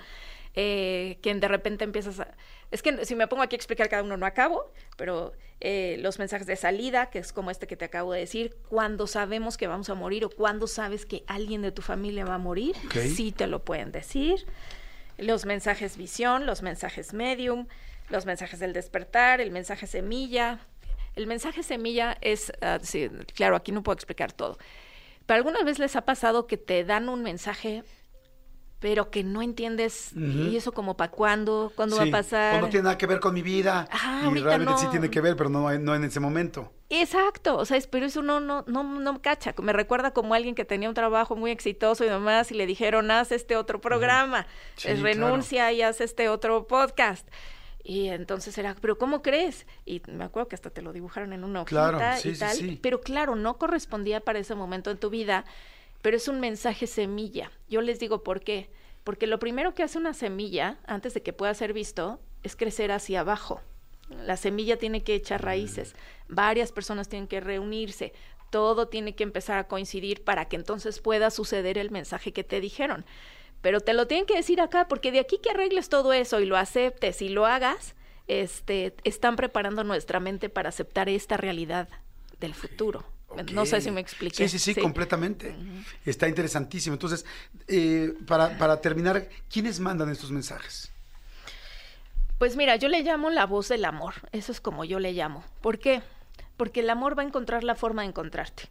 eh, 0.55 1.19
que 1.23 1.35
de 1.35 1.49
repente 1.49 1.85
empiezas 1.85 2.21
a... 2.21 2.29
Es 2.71 2.83
que 2.83 3.05
si 3.05 3.15
me 3.15 3.27
pongo 3.29 3.43
aquí 3.43 3.55
a 3.55 3.59
explicar 3.59 3.89
cada 3.89 4.03
uno 4.03 4.17
no 4.17 4.27
acabo, 4.27 4.73
pero 4.97 5.33
eh, 5.61 5.97
los 6.01 6.19
mensajes 6.19 6.47
de 6.47 6.57
salida, 6.57 7.11
que 7.11 7.19
es 7.19 7.33
como 7.33 7.51
este 7.51 7.67
que 7.67 7.77
te 7.77 7.85
acabo 7.85 8.13
de 8.13 8.21
decir, 8.21 8.57
cuando 8.69 9.07
sabemos 9.07 9.57
que 9.57 9.67
vamos 9.67 9.91
a 9.91 9.95
morir 9.95 10.25
o 10.25 10.31
cuando 10.31 10.67
sabes 10.67 11.07
que 11.07 11.25
alguien 11.27 11.63
de 11.63 11.73
tu 11.73 11.83
familia 11.83 12.25
va 12.25 12.35
a 12.35 12.39
morir, 12.39 12.77
sí 12.93 13.33
te 13.33 13.47
lo 13.47 13.65
pueden 13.65 13.93
decir. 13.93 14.47
Los 15.19 15.45
mensajes 15.45 15.97
visión, 15.97 16.47
los 16.47 16.63
mensajes 16.63 17.15
medium, 17.15 17.67
los 18.11 18.27
mensajes 18.27 18.59
del 18.61 18.73
despertar, 18.73 19.41
el 19.41 19.51
mensaje 19.51 19.87
semilla. 19.87 20.61
El 21.15 21.29
mensaje 21.29 21.63
semilla 21.63 22.19
es, 22.21 22.53
ah, 22.61 22.81
claro, 23.35 23.55
aquí 23.55 23.71
no 23.71 23.85
puedo 23.85 23.95
explicar 23.95 24.33
todo. 24.33 24.59
Pero 25.27 25.37
alguna 25.39 25.63
vez 25.63 25.79
les 25.79 25.97
ha 25.97 26.03
pasado 26.03 26.47
que 26.47 26.57
te 26.57 26.85
dan 26.85 27.09
un 27.09 27.23
mensaje 27.23 27.85
pero 28.85 29.11
que 29.11 29.25
no 29.25 29.41
entiendes 29.41 30.13
y 30.15 30.55
eso 30.59 30.73
como 30.73 30.95
para 30.95 31.11
cuándo, 31.11 31.73
cuándo 31.75 31.97
va 31.97 32.03
a 32.03 32.11
pasar. 32.11 32.57
O 32.57 32.61
no 32.61 32.69
tiene 32.69 32.85
nada 32.85 32.99
que 32.99 33.07
ver 33.07 33.19
con 33.19 33.33
mi 33.33 33.41
vida. 33.41 33.89
y 34.31 34.39
realmente 34.41 34.77
sí 34.77 34.87
tiene 34.91 35.09
que 35.09 35.23
ver, 35.23 35.37
pero 35.37 35.49
no, 35.49 35.73
no 35.79 35.95
en 35.95 36.05
ese 36.05 36.21
momento. 36.21 36.71
Exacto, 36.91 37.57
o 37.57 37.65
sea, 37.65 37.81
pero 37.91 38.05
eso 38.05 38.21
no, 38.21 38.41
no, 38.41 38.63
no, 38.67 38.85
no 38.85 39.23
cacha. 39.23 39.55
Me 39.63 39.73
recuerda 39.73 40.11
como 40.11 40.35
alguien 40.35 40.55
que 40.55 40.67
tenía 40.67 40.91
un 40.91 40.95
trabajo 40.95 41.35
muy 41.35 41.51
exitoso 41.51 42.05
y 42.05 42.11
demás, 42.11 42.51
y 42.53 42.57
le 42.57 42.67
dijeron, 42.67 43.11
haz 43.11 43.33
este 43.33 43.57
otro 43.57 43.81
programa, 43.81 44.47
renuncia 44.85 45.73
y 45.73 45.81
haz 45.81 46.03
este 46.03 46.29
otro 46.29 46.67
podcast. 46.67 47.27
Y 47.83 48.09
entonces 48.09 48.59
era, 48.59 48.77
pero 48.79 48.99
¿cómo 48.99 49.23
crees? 49.23 49.67
Y 49.87 50.03
me 50.09 50.25
acuerdo 50.25 50.49
que 50.49 50.57
hasta 50.57 50.69
te 50.69 50.83
lo 50.83 50.93
dibujaron 50.93 51.33
en 51.33 51.43
una 51.43 51.63
hojita 51.63 52.19
y 52.23 52.35
tal. 52.35 52.79
Pero 52.83 53.01
claro, 53.01 53.35
no 53.35 53.57
correspondía 53.57 54.21
para 54.21 54.41
ese 54.41 54.55
momento 54.55 54.91
en 54.91 54.99
tu 54.99 55.09
vida 55.09 55.47
pero 56.05 56.19
es 56.19 56.29
un 56.29 56.39
mensaje 56.39 56.87
semilla. 56.87 57.51
Yo 57.67 57.81
les 57.81 57.99
digo 57.99 58.23
por 58.23 58.43
qué. 58.43 58.69
Porque 59.05 59.27
lo 59.27 59.39
primero 59.39 59.73
que 59.73 59.83
hace 59.83 59.97
una 59.97 60.13
semilla, 60.13 60.77
antes 60.87 61.15
de 61.15 61.23
que 61.23 61.33
pueda 61.33 61.55
ser 61.55 61.73
visto, 61.73 62.21
es 62.43 62.57
crecer 62.57 62.93
hacia 62.93 63.21
abajo. 63.21 63.63
La 64.11 64.37
semilla 64.37 64.77
tiene 64.77 65.03
que 65.03 65.15
echar 65.15 65.41
mm. 65.41 65.47
raíces, 65.47 65.97
varias 66.29 66.73
personas 66.73 67.09
tienen 67.09 67.27
que 67.27 67.41
reunirse, 67.41 68.13
todo 68.51 68.89
tiene 68.89 69.15
que 69.15 69.23
empezar 69.23 69.57
a 69.57 69.67
coincidir 69.67 70.23
para 70.25 70.45
que 70.45 70.57
entonces 70.57 71.01
pueda 71.01 71.31
suceder 71.31 71.79
el 71.79 71.91
mensaje 71.91 72.35
que 72.35 72.45
te 72.45 72.61
dijeron. 72.61 73.07
Pero 73.63 73.81
te 73.81 73.95
lo 73.95 74.07
tienen 74.07 74.27
que 74.27 74.37
decir 74.37 74.61
acá, 74.61 74.89
porque 74.89 75.11
de 75.11 75.21
aquí 75.21 75.39
que 75.39 75.53
arregles 75.53 75.89
todo 75.89 76.13
eso 76.13 76.39
y 76.39 76.45
lo 76.45 76.59
aceptes 76.59 77.23
y 77.23 77.31
lo 77.31 77.47
hagas, 77.47 77.95
este, 78.27 78.95
están 79.05 79.37
preparando 79.37 79.85
nuestra 79.85 80.21
mente 80.21 80.51
para 80.51 80.69
aceptar 80.69 81.09
esta 81.09 81.39
realidad 81.39 81.89
del 82.41 82.53
futuro. 82.53 83.07
No 83.53 83.67
sé 83.67 83.81
si 83.81 83.91
me 83.91 84.01
expliqué. 84.01 84.49
Sí, 84.49 84.59
sí, 84.59 84.75
sí, 84.75 84.81
completamente. 84.81 85.55
Está 86.05 86.29
interesantísimo. 86.29 86.95
Entonces, 86.95 87.25
eh, 87.69 88.15
para, 88.27 88.57
para 88.59 88.81
terminar, 88.81 89.29
¿quiénes 89.51 89.81
mandan 89.81 90.11
estos 90.11 90.31
mensajes? 90.31 90.91
Pues 92.39 92.57
mira, 92.57 92.77
yo 92.77 92.89
le 92.89 93.03
llamo 93.03 93.31
la 93.31 93.47
voz 93.47 93.69
del 93.69 93.85
amor. 93.85 94.15
Eso 94.33 94.53
es 94.53 94.61
como 94.61 94.85
yo 94.85 94.99
le 94.99 95.13
llamo. 95.13 95.45
¿Por 95.61 95.79
qué? 95.79 96.03
Porque 96.57 96.81
el 96.81 96.91
amor 96.91 97.17
va 97.17 97.23
a 97.23 97.27
encontrar 97.27 97.65
la 97.65 97.75
forma 97.75 98.03
de 98.03 98.09
encontrarte. 98.09 98.65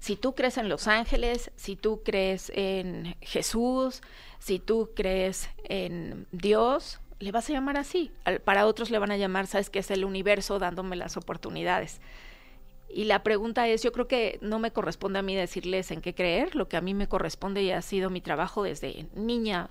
Si 0.00 0.16
tú 0.16 0.34
crees 0.34 0.56
en 0.56 0.68
los 0.68 0.88
ángeles, 0.88 1.50
si 1.56 1.76
tú 1.76 2.02
crees 2.02 2.50
en 2.54 3.16
Jesús, 3.20 4.00
si 4.38 4.58
tú 4.58 4.90
crees 4.96 5.48
en 5.64 6.26
Dios, 6.32 7.00
le 7.18 7.32
vas 7.32 7.48
a 7.50 7.52
llamar 7.52 7.76
así. 7.76 8.10
Para 8.44 8.66
otros 8.66 8.90
le 8.90 8.98
van 8.98 9.10
a 9.10 9.18
llamar, 9.18 9.46
sabes 9.46 9.68
que 9.68 9.80
es 9.80 9.90
el 9.90 10.04
universo 10.04 10.58
dándome 10.58 10.96
las 10.96 11.16
oportunidades. 11.18 12.00
Y 12.92 13.04
la 13.04 13.22
pregunta 13.22 13.68
es, 13.68 13.82
yo 13.82 13.92
creo 13.92 14.08
que 14.08 14.38
no 14.42 14.58
me 14.58 14.72
corresponde 14.72 15.20
a 15.20 15.22
mí 15.22 15.36
decirles 15.36 15.90
en 15.90 16.00
qué 16.00 16.14
creer, 16.14 16.56
lo 16.56 16.68
que 16.68 16.76
a 16.76 16.80
mí 16.80 16.92
me 16.94 17.08
corresponde 17.08 17.62
y 17.62 17.70
ha 17.70 17.82
sido 17.82 18.10
mi 18.10 18.20
trabajo 18.20 18.64
desde 18.64 19.06
niña, 19.14 19.68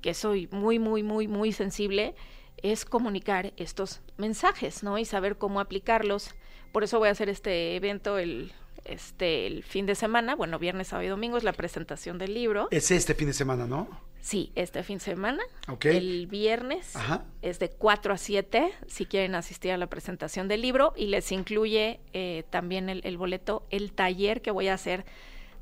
que 0.00 0.14
soy 0.14 0.48
muy, 0.50 0.78
muy, 0.78 1.02
muy, 1.02 1.28
muy 1.28 1.52
sensible, 1.52 2.14
es 2.56 2.84
comunicar 2.84 3.52
estos 3.56 4.00
mensajes, 4.16 4.82
¿no? 4.82 4.98
Y 4.98 5.04
saber 5.04 5.36
cómo 5.36 5.60
aplicarlos. 5.60 6.30
Por 6.72 6.84
eso 6.84 6.98
voy 6.98 7.08
a 7.08 7.12
hacer 7.12 7.28
este 7.28 7.76
evento 7.76 8.18
el, 8.18 8.52
este, 8.84 9.46
el 9.46 9.62
fin 9.62 9.86
de 9.86 9.94
semana, 9.94 10.34
bueno, 10.34 10.58
viernes, 10.58 10.88
sábado 10.88 11.06
y 11.06 11.10
domingo 11.10 11.36
es 11.36 11.44
la 11.44 11.52
presentación 11.52 12.18
del 12.18 12.34
libro. 12.34 12.68
Es 12.70 12.90
este 12.90 13.14
fin 13.14 13.28
de 13.28 13.34
semana, 13.34 13.66
¿no? 13.66 13.88
Sí, 14.22 14.52
este 14.54 14.84
fin 14.84 14.98
de 14.98 15.04
semana. 15.04 15.42
El 15.82 16.28
viernes 16.28 16.94
es 17.42 17.58
de 17.58 17.70
4 17.70 18.14
a 18.14 18.16
7 18.16 18.72
si 18.86 19.04
quieren 19.04 19.34
asistir 19.34 19.72
a 19.72 19.76
la 19.76 19.88
presentación 19.88 20.46
del 20.46 20.62
libro 20.62 20.92
y 20.96 21.06
les 21.06 21.32
incluye 21.32 21.98
eh, 22.12 22.44
también 22.48 22.88
el, 22.88 23.16
boleto, 23.18 23.66
el 23.70 23.92
taller 23.92 24.40
que 24.40 24.52
voy 24.52 24.68
a 24.68 24.74
hacer 24.74 25.04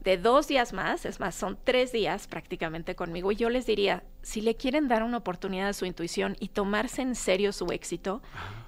de 0.04 0.18
dos 0.18 0.46
días 0.46 0.74
más, 0.74 1.06
es 1.06 1.20
más, 1.20 1.34
son 1.34 1.58
tres 1.64 1.90
días 1.90 2.26
prácticamente 2.26 2.94
conmigo. 2.94 3.32
Y 3.32 3.36
yo 3.36 3.48
les 3.48 3.64
diría, 3.64 4.04
si 4.20 4.42
le 4.42 4.54
quieren 4.56 4.88
dar 4.88 5.04
una 5.04 5.16
oportunidad 5.16 5.68
a 5.68 5.72
su 5.72 5.86
intuición 5.86 6.36
y 6.38 6.48
tomarse 6.48 7.00
en 7.00 7.14
serio 7.14 7.52
su 7.52 7.66
éxito, 7.72 8.20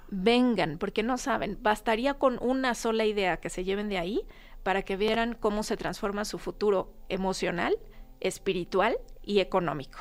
vengan, 0.09 0.79
porque 0.79 1.03
no 1.03 1.19
saben, 1.19 1.59
bastaría 1.61 2.15
con 2.15 2.39
una 2.41 2.73
sola 2.73 3.05
idea 3.05 3.37
que 3.37 3.51
se 3.51 3.63
lleven 3.63 3.89
de 3.89 3.99
ahí 3.99 4.21
para 4.63 4.81
que 4.81 4.97
vieran 4.97 5.35
cómo 5.39 5.61
se 5.61 5.77
transforma 5.77 6.25
su 6.25 6.39
futuro 6.39 6.91
emocional 7.09 7.77
espiritual 8.19 8.97
y 9.25 9.39
económico. 9.39 9.99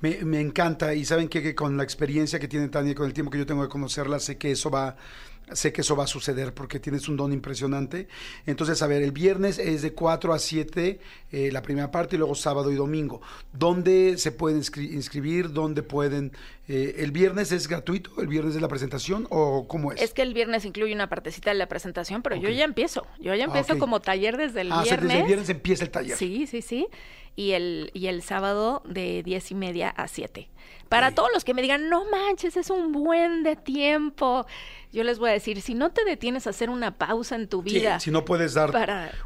Me, 0.00 0.24
me 0.24 0.40
encanta 0.40 0.94
y 0.94 1.04
saben 1.04 1.28
que, 1.28 1.42
que, 1.42 1.54
con 1.54 1.76
la 1.76 1.82
experiencia 1.82 2.38
que 2.38 2.46
tiene 2.46 2.68
Tania, 2.68 2.94
con 2.94 3.06
el 3.06 3.12
tiempo 3.12 3.30
que 3.30 3.38
yo 3.38 3.46
tengo 3.46 3.62
de 3.62 3.68
conocerla, 3.68 4.20
sé 4.20 4.38
que 4.38 4.52
eso 4.52 4.70
va 4.70 4.96
sé 5.52 5.72
que 5.72 5.82
eso 5.82 5.96
va 5.96 6.04
a 6.04 6.06
suceder 6.06 6.54
porque 6.54 6.80
tienes 6.80 7.08
un 7.08 7.16
don 7.16 7.32
impresionante. 7.32 8.08
Entonces, 8.46 8.82
a 8.82 8.86
ver, 8.86 9.02
el 9.02 9.12
viernes 9.12 9.58
es 9.58 9.82
de 9.82 9.92
4 9.92 10.32
a 10.32 10.38
7 10.38 11.00
eh, 11.30 11.50
la 11.52 11.62
primera 11.62 11.90
parte 11.90 12.16
y 12.16 12.18
luego 12.18 12.34
sábado 12.34 12.70
y 12.70 12.74
domingo. 12.74 13.20
¿Dónde 13.52 14.18
se 14.18 14.32
pueden 14.32 14.58
inscribir? 14.58 15.52
¿Dónde 15.52 15.82
pueden? 15.82 16.32
Eh, 16.68 16.96
¿El 16.98 17.12
viernes 17.12 17.52
es 17.52 17.68
gratuito? 17.68 18.10
¿El 18.20 18.28
viernes 18.28 18.54
es 18.54 18.62
la 18.62 18.68
presentación 18.68 19.26
o 19.30 19.66
cómo 19.68 19.92
es? 19.92 20.00
Es 20.00 20.12
que 20.12 20.22
el 20.22 20.34
viernes 20.34 20.64
incluye 20.64 20.94
una 20.94 21.08
partecita 21.08 21.50
de 21.50 21.56
la 21.56 21.66
presentación, 21.66 22.22
pero 22.22 22.36
yo 22.36 22.48
ya 22.50 22.64
empiezo. 22.64 23.06
Yo 23.18 23.34
ya 23.34 23.44
empiezo 23.44 23.78
como 23.78 24.00
taller 24.00 24.36
desde 24.36 24.62
el 24.62 24.68
viernes. 24.68 24.92
Ah, 24.92 24.96
desde 24.96 25.20
el 25.20 25.26
viernes 25.26 25.48
empieza 25.48 25.84
el 25.84 25.90
taller. 25.90 26.16
Sí, 26.16 26.46
sí, 26.46 26.62
sí. 26.62 26.88
Y 27.36 27.52
el, 27.52 27.90
y 27.94 28.08
el 28.08 28.22
sábado 28.22 28.82
de 28.84 29.22
10 29.22 29.52
y 29.52 29.54
media 29.54 29.90
a 29.90 30.08
7. 30.08 30.48
Para 30.88 31.14
todos 31.14 31.30
los 31.32 31.44
que 31.44 31.54
me 31.54 31.62
digan, 31.62 31.88
no 31.88 32.04
manches, 32.10 32.56
es 32.56 32.70
un 32.70 32.92
buen 32.92 33.42
de 33.42 33.56
tiempo. 33.56 34.46
Yo 34.90 35.04
les 35.04 35.18
voy 35.18 35.30
a 35.30 35.32
decir, 35.34 35.60
si 35.60 35.74
no 35.74 35.90
te 35.90 36.04
detienes 36.04 36.46
a 36.46 36.50
hacer 36.50 36.70
una 36.70 36.96
pausa 36.96 37.36
en 37.36 37.46
tu 37.46 37.62
vida. 37.62 38.00
si 38.00 38.10
no 38.10 38.24
puedes 38.24 38.54
dar 38.54 38.72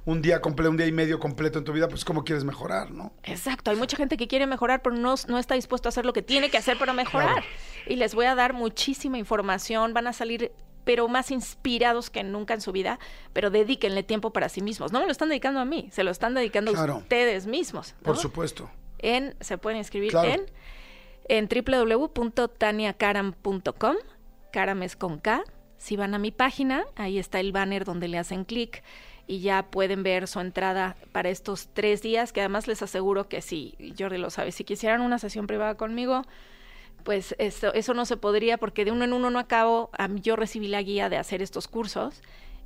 un 0.05 0.21
día 0.21 0.41
completo, 0.41 0.71
un 0.71 0.77
día 0.77 0.87
y 0.87 0.93
medio 0.93 1.21
completo 1.21 1.59
en 1.59 1.65
tu 1.65 1.73
vida, 1.73 1.89
pues 1.89 2.05
cómo 2.05 2.25
quieres 2.25 2.45
mejorar, 2.45 2.91
¿no? 2.91 3.13
Exacto. 3.23 3.71
Hay 3.71 3.77
mucha 3.77 3.97
gente 3.97 4.17
que 4.17 4.27
quiere 4.27 4.47
mejorar, 4.47 4.83
pero 4.83 4.97
no, 4.97 5.15
no 5.29 5.39
está 5.39 5.55
dispuesto 5.55 5.89
a 5.89 5.91
hacer 5.91 6.05
lo 6.05 6.13
que 6.13 6.23
tiene 6.23 6.51
que 6.51 6.59
hacer 6.59 6.79
para 6.79 6.93
mejorar. 6.93 7.45
Y 7.87 7.97
les 7.97 8.15
voy 8.15 8.27
a 8.27 8.35
dar 8.35 8.55
muchísima 8.55 9.19
información. 9.19 9.95
Van 9.95 10.09
a 10.09 10.13
salir 10.13 10.53
pero 10.85 11.07
más 11.07 11.31
inspirados 11.31 12.11
que 12.11 12.25
nunca 12.25 12.55
en 12.55 12.61
su 12.61 12.73
vida, 12.73 12.99
pero 13.33 13.51
dedíquenle 13.51 14.03
tiempo 14.03 14.33
para 14.33 14.49
sí 14.49 14.63
mismos. 14.63 14.93
No 14.93 14.99
me 14.99 15.07
lo 15.07 15.13
están 15.13 15.29
dedicando 15.29 15.61
a 15.61 15.65
mí, 15.65 15.89
se 15.93 16.03
lo 16.03 16.11
están 16.11 16.35
dedicando 16.35 16.77
a 16.77 16.97
ustedes 16.97 17.47
mismos. 17.47 17.95
Por 18.03 18.17
supuesto. 18.17 18.69
En, 18.99 19.35
se 19.41 19.59
pueden 19.59 19.79
inscribir 19.79 20.15
en 20.17 20.47
en 21.33 21.49
www.taniacaram.com, 21.49 23.97
Caram 24.53 24.83
es 24.83 24.97
con 24.97 25.19
K. 25.19 25.43
Si 25.79 25.97
van 25.97 26.15
a 26.15 26.19
mi 26.19 26.31
página, 26.31 26.85
ahí 26.95 27.19
está 27.19 27.41
el 27.41 27.53
banner 27.53 27.87
donde 27.87 28.07
le 28.07 28.19
hacen 28.19 28.45
clic 28.45 28.83
y 29.27 29.41
ya 29.41 29.71
pueden 29.71 30.03
ver 30.03 30.29
su 30.29 30.41
entrada 30.41 30.95
para 31.13 31.31
estos 31.31 31.71
tres 31.73 32.03
días, 32.03 32.35
que 32.35 32.41
además 32.41 32.69
les 32.69 32.83
aseguro 32.83 33.31
que 33.31 33.41
si, 33.41 33.79
Jordi 33.99 34.19
lo 34.19 34.29
sabe, 34.29 34.53
si 34.53 34.65
quisieran 34.65 35.01
una 35.01 35.19
sesión 35.19 35.47
privada 35.47 35.79
conmigo, 35.79 36.21
pues 37.03 37.35
eso, 37.39 37.73
eso 37.73 37.95
no 37.95 38.05
se 38.05 38.19
podría 38.19 38.59
porque 38.59 38.85
de 38.85 38.91
uno 38.91 39.05
en 39.05 39.15
uno 39.15 39.31
no 39.31 39.39
acabo. 39.39 39.91
yo 40.17 40.37
recibí 40.37 40.69
la 40.69 40.83
guía 40.83 41.09
de 41.09 41.17
hacer 41.17 41.41
estos 41.41 41.67
cursos 41.67 42.21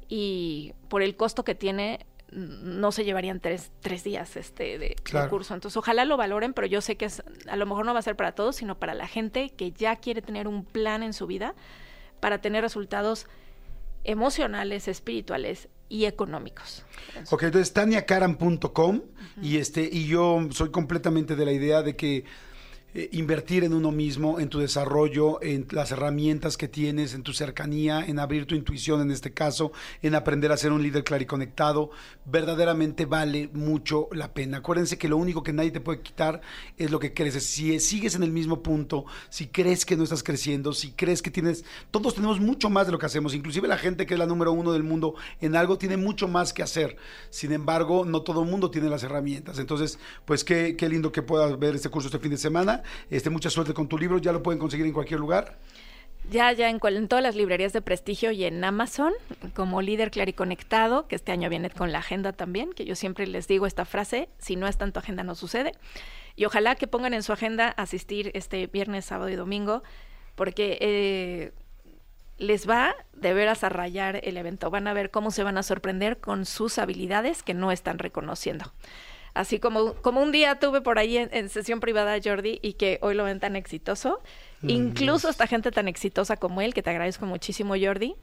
y 0.09 0.75
por 0.89 1.03
el 1.03 1.15
costo 1.15 1.45
que 1.45 1.55
tiene, 1.55 2.05
no 2.33 2.93
se 2.93 3.05
llevarían 3.05 3.41
tres, 3.41 3.71
tres 3.81 4.03
días 4.05 4.37
este 4.37 4.79
de, 4.79 4.97
curso. 5.31 5.55
Entonces, 5.55 5.77
ojalá 5.77 6.05
lo 6.05 6.17
valoren, 6.17 6.53
pero 6.53 6.67
yo 6.67 6.81
sé 6.81 6.97
que 6.97 7.05
es, 7.05 7.23
a 7.49 7.57
lo 7.57 7.67
mejor 7.67 7.87
no 7.87 7.93
va 7.93 8.01
a 8.01 8.03
ser 8.03 8.17
para 8.17 8.33
todos, 8.33 8.57
sino 8.57 8.79
para 8.79 8.95
la 8.95 9.07
gente 9.07 9.51
que 9.51 9.73
ya 9.73 9.97
quiere 9.97 10.23
tener 10.23 10.49
un 10.49 10.65
plan 10.65 11.03
en 11.03 11.13
su 11.13 11.27
vida 11.27 11.55
para 12.21 12.41
tener 12.41 12.63
resultados 12.63 13.27
emocionales, 14.05 14.89
espirituales 14.89 15.69
y 15.89 16.07
económicos. 16.07 16.85
Ok, 17.31 17.45
entonces 17.45 17.73
taniacaran.com 17.73 19.03
y 19.43 19.59
este 19.59 19.89
y 19.91 20.07
yo 20.07 20.49
soy 20.51 20.71
completamente 20.71 21.37
de 21.37 21.45
la 21.45 21.53
idea 21.53 21.83
de 21.83 21.97
que 21.97 22.25
eh, 22.99 23.11
invertir 23.13 23.63
en 23.63 23.75
uno 23.75 23.93
mismo, 23.93 24.41
en 24.41 24.49
tu 24.49 24.59
desarrollo, 24.59 25.43
en 25.43 25.67
las 25.71 25.93
herramientas 25.93 26.57
que 26.57 26.67
tienes, 26.67 27.13
en 27.13 27.23
tu 27.23 27.35
cercanía, 27.35 28.03
en 28.03 28.19
abrir 28.19 28.47
tu 28.47 28.55
intuición 28.55 29.03
en 29.03 29.11
este 29.11 29.35
caso, 29.35 29.71
en 30.01 30.15
aprender 30.15 30.51
a 30.51 30.57
ser 30.57 30.73
un 30.73 30.83
líder 30.83 31.05
clariconectado, 31.05 31.91
verdaderamente 32.25 33.05
vale 33.05 33.51
mucho 33.53 34.09
la 34.13 34.33
pena. 34.33 34.57
Acuérdense 34.59 34.97
que 34.97 35.11
lo 35.11 35.19
único 35.19 35.43
que 35.43 35.53
nadie 35.53 35.73
te 35.73 35.83
puede 35.83 36.01
quitar 36.01 36.41
es 36.79 36.91
lo 36.91 36.99
que 36.99 37.13
creces. 37.13 37.45
Si 37.45 37.79
sigues 37.81 38.15
en 38.15 38.23
el 38.23 38.33
mismo 38.33 38.63
punto, 38.63 39.05
si 39.29 39.49
crees 39.49 39.85
que 39.85 39.95
no 39.95 40.05
estás 40.05 40.23
creciendo, 40.23 40.73
si 40.73 40.93
crees 40.93 41.21
que 41.21 41.31
tienes, 41.31 41.67
todos 41.91 42.15
tenemos 42.15 42.41
mucho 42.41 42.71
más 42.71 42.87
de 42.87 42.93
lo 42.93 42.99
que 42.99 43.05
hacemos, 43.05 43.35
inclusive 43.35 43.69
la 43.69 43.77
gente 43.77 44.07
que 44.07 44.15
es 44.15 44.19
la 44.19 44.25
número 44.25 44.53
uno 44.53 44.73
del 44.73 44.85
mundo 44.85 45.17
en 45.43 45.55
algo 45.55 45.77
tiene 45.77 45.99
mucho 45.99 46.29
más 46.29 46.55
que 46.55 46.63
hacer. 46.63 46.97
Sin 47.29 47.53
embargo, 47.53 48.07
no 48.07 48.23
todo 48.23 48.43
el 48.43 48.49
mundo 48.49 48.71
tiene 48.71 48.89
las 48.89 49.03
herramientas. 49.03 49.59
Entonces, 49.59 49.99
pues 50.25 50.45
qué, 50.45 50.77
qué 50.79 50.89
lindo 50.89 51.13
que 51.13 51.21
puedas 51.21 51.59
ver 51.59 51.75
este 51.75 51.91
curso 51.91 52.09
este 52.09 52.21
fin 52.21 52.31
de 52.31 52.39
semana. 52.39 52.85
Este, 53.11 53.31
mucha 53.31 53.51
suerte 53.51 53.75
con 53.75 53.89
tu 53.89 53.99
libro, 53.99 54.19
ya 54.19 54.33
lo 54.33 54.43
pueden 54.43 54.59
conseguir 54.59 54.87
en 54.87 54.93
cualquier 54.93 55.21
lugar. 55.21 55.59
Ya, 56.31 56.51
ya 56.51 56.69
en, 56.69 56.81
todas 57.09 57.23
las 57.23 57.37
librerías 57.37 57.73
de 57.73 57.83
prestigio 57.83 58.33
y 58.33 58.45
en 58.45 58.65
Amazon, 58.65 59.13
como 59.55 59.81
líder 59.81 60.11
clariconectado, 60.11 61.07
que 61.07 61.15
este 61.15 61.31
año 61.31 61.49
viene 61.49 61.71
con 61.71 61.93
la 61.93 61.99
agenda 61.99 62.33
también, 62.33 62.73
que 62.73 62.85
yo 62.85 62.97
siempre 62.97 63.29
les 63.29 63.47
digo 63.47 63.65
esta 63.67 63.85
frase, 63.85 64.29
si 64.39 64.57
no 64.57 64.67
está 64.67 64.85
en 64.85 64.93
tu 64.93 64.99
agenda 64.99 65.23
no 65.23 65.37
sucede. 65.37 65.73
Y 66.35 66.45
ojalá 66.45 66.75
que 66.75 66.89
pongan 66.89 67.15
en 67.15 67.23
su 67.23 67.33
agenda 67.33 67.69
asistir 67.69 68.33
este 68.35 68.67
viernes, 68.67 69.05
sábado 69.05 69.29
y 69.29 69.37
domingo, 69.37 69.85
porque 70.35 70.79
eh, 70.81 71.53
les 72.39 72.69
va 72.69 72.97
de 73.13 73.33
veras 73.33 73.63
a 73.63 73.69
rayar 73.69 74.21
el 74.25 74.37
evento. 74.37 74.69
Van 74.69 74.89
a 74.89 74.95
ver 74.95 75.13
cómo 75.13 75.31
se 75.31 75.45
van 75.45 75.59
a 75.59 75.63
sorprender 75.63 76.19
con 76.19 76.45
sus 76.45 76.79
habilidades 76.79 77.45
que 77.45 77.55
no 77.55 77.71
están 77.71 78.01
reconociendo. 78.01 78.73
Así 79.37 79.61
como, 79.61 79.93
como 79.95 80.23
un 80.23 80.33
día 80.33 80.59
tuve 80.59 80.81
por 80.81 80.99
ahí 80.99 81.19
en, 81.19 81.49
sesión 81.51 81.81
privada 81.81 82.19
Jordi 82.23 82.59
y 82.63 82.73
que 82.73 82.99
hoy 83.03 83.15
lo 83.15 83.25
ven 83.25 83.39
tan 83.39 83.55
exitoso. 83.55 84.21
Mm, 84.63 84.71
Incluso 84.71 85.29
esta 85.29 85.47
gente 85.47 85.71
tan 85.71 85.89
exitosa 85.89 86.39
como 86.39 86.63
él, 86.63 86.73
que 86.73 86.83
te 86.83 86.89
agradezco 86.89 87.27
muchísimo 87.27 87.75
Jordi. 87.79 88.17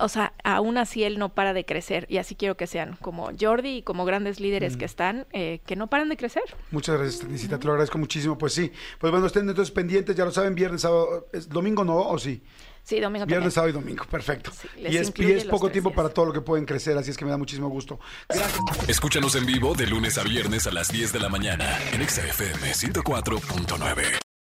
O 0.00 0.08
sea, 0.08 0.32
aún 0.42 0.78
así 0.78 1.04
él 1.04 1.18
no 1.18 1.30
para 1.30 1.52
de 1.52 1.64
crecer 1.64 2.06
y 2.10 2.18
así 2.18 2.34
quiero 2.34 2.56
que 2.56 2.66
sean 2.66 2.96
como 3.00 3.30
Jordi 3.38 3.78
y 3.78 3.82
como 3.82 4.04
grandes 4.06 4.40
líderes 4.40 4.76
mm. 4.76 4.78
que 4.78 4.84
están, 4.86 5.26
eh, 5.32 5.60
que 5.66 5.76
no 5.76 5.86
paran 5.88 6.08
de 6.08 6.16
crecer. 6.16 6.44
Muchas 6.70 6.98
gracias, 6.98 7.20
Tenisita, 7.20 7.58
te 7.58 7.66
lo 7.66 7.72
agradezco 7.72 7.98
muchísimo. 7.98 8.38
Pues 8.38 8.54
sí, 8.54 8.72
pues 8.98 9.10
bueno, 9.10 9.26
estén 9.26 9.48
entonces 9.48 9.72
pendientes, 9.72 10.16
ya 10.16 10.24
lo 10.24 10.30
saben, 10.30 10.54
viernes, 10.54 10.80
sábado, 10.80 11.26
domingo 11.48 11.84
no, 11.84 11.98
o 11.98 12.18
sí. 12.18 12.42
Sí, 12.86 13.00
domingo 13.00 13.26
Viernes, 13.26 13.52
sábado 13.52 13.70
y 13.70 13.72
domingo, 13.72 14.04
perfecto. 14.04 14.52
y 14.76 14.96
es, 14.96 15.12
y 15.16 15.32
es 15.32 15.44
poco 15.44 15.72
tiempo 15.72 15.92
para 15.92 16.08
todo 16.08 16.26
lo 16.26 16.32
que 16.32 16.40
pueden 16.40 16.64
crecer, 16.64 16.96
así 16.96 17.10
es 17.10 17.16
que 17.16 17.24
me 17.24 17.32
da 17.32 17.36
muchísimo 17.36 17.68
gusto. 17.68 17.98
Gracias. 18.28 18.60
Escúchanos 18.88 19.34
en 19.34 19.44
vivo 19.44 19.74
de 19.74 19.88
lunes 19.88 20.18
a 20.18 20.22
viernes 20.22 20.68
a 20.68 20.70
las 20.70 20.86
10 20.88 21.12
de 21.12 21.18
la 21.18 21.28
mañana 21.28 21.80
en 21.92 22.08
XFM 22.08 22.72
104.9. 22.72 24.25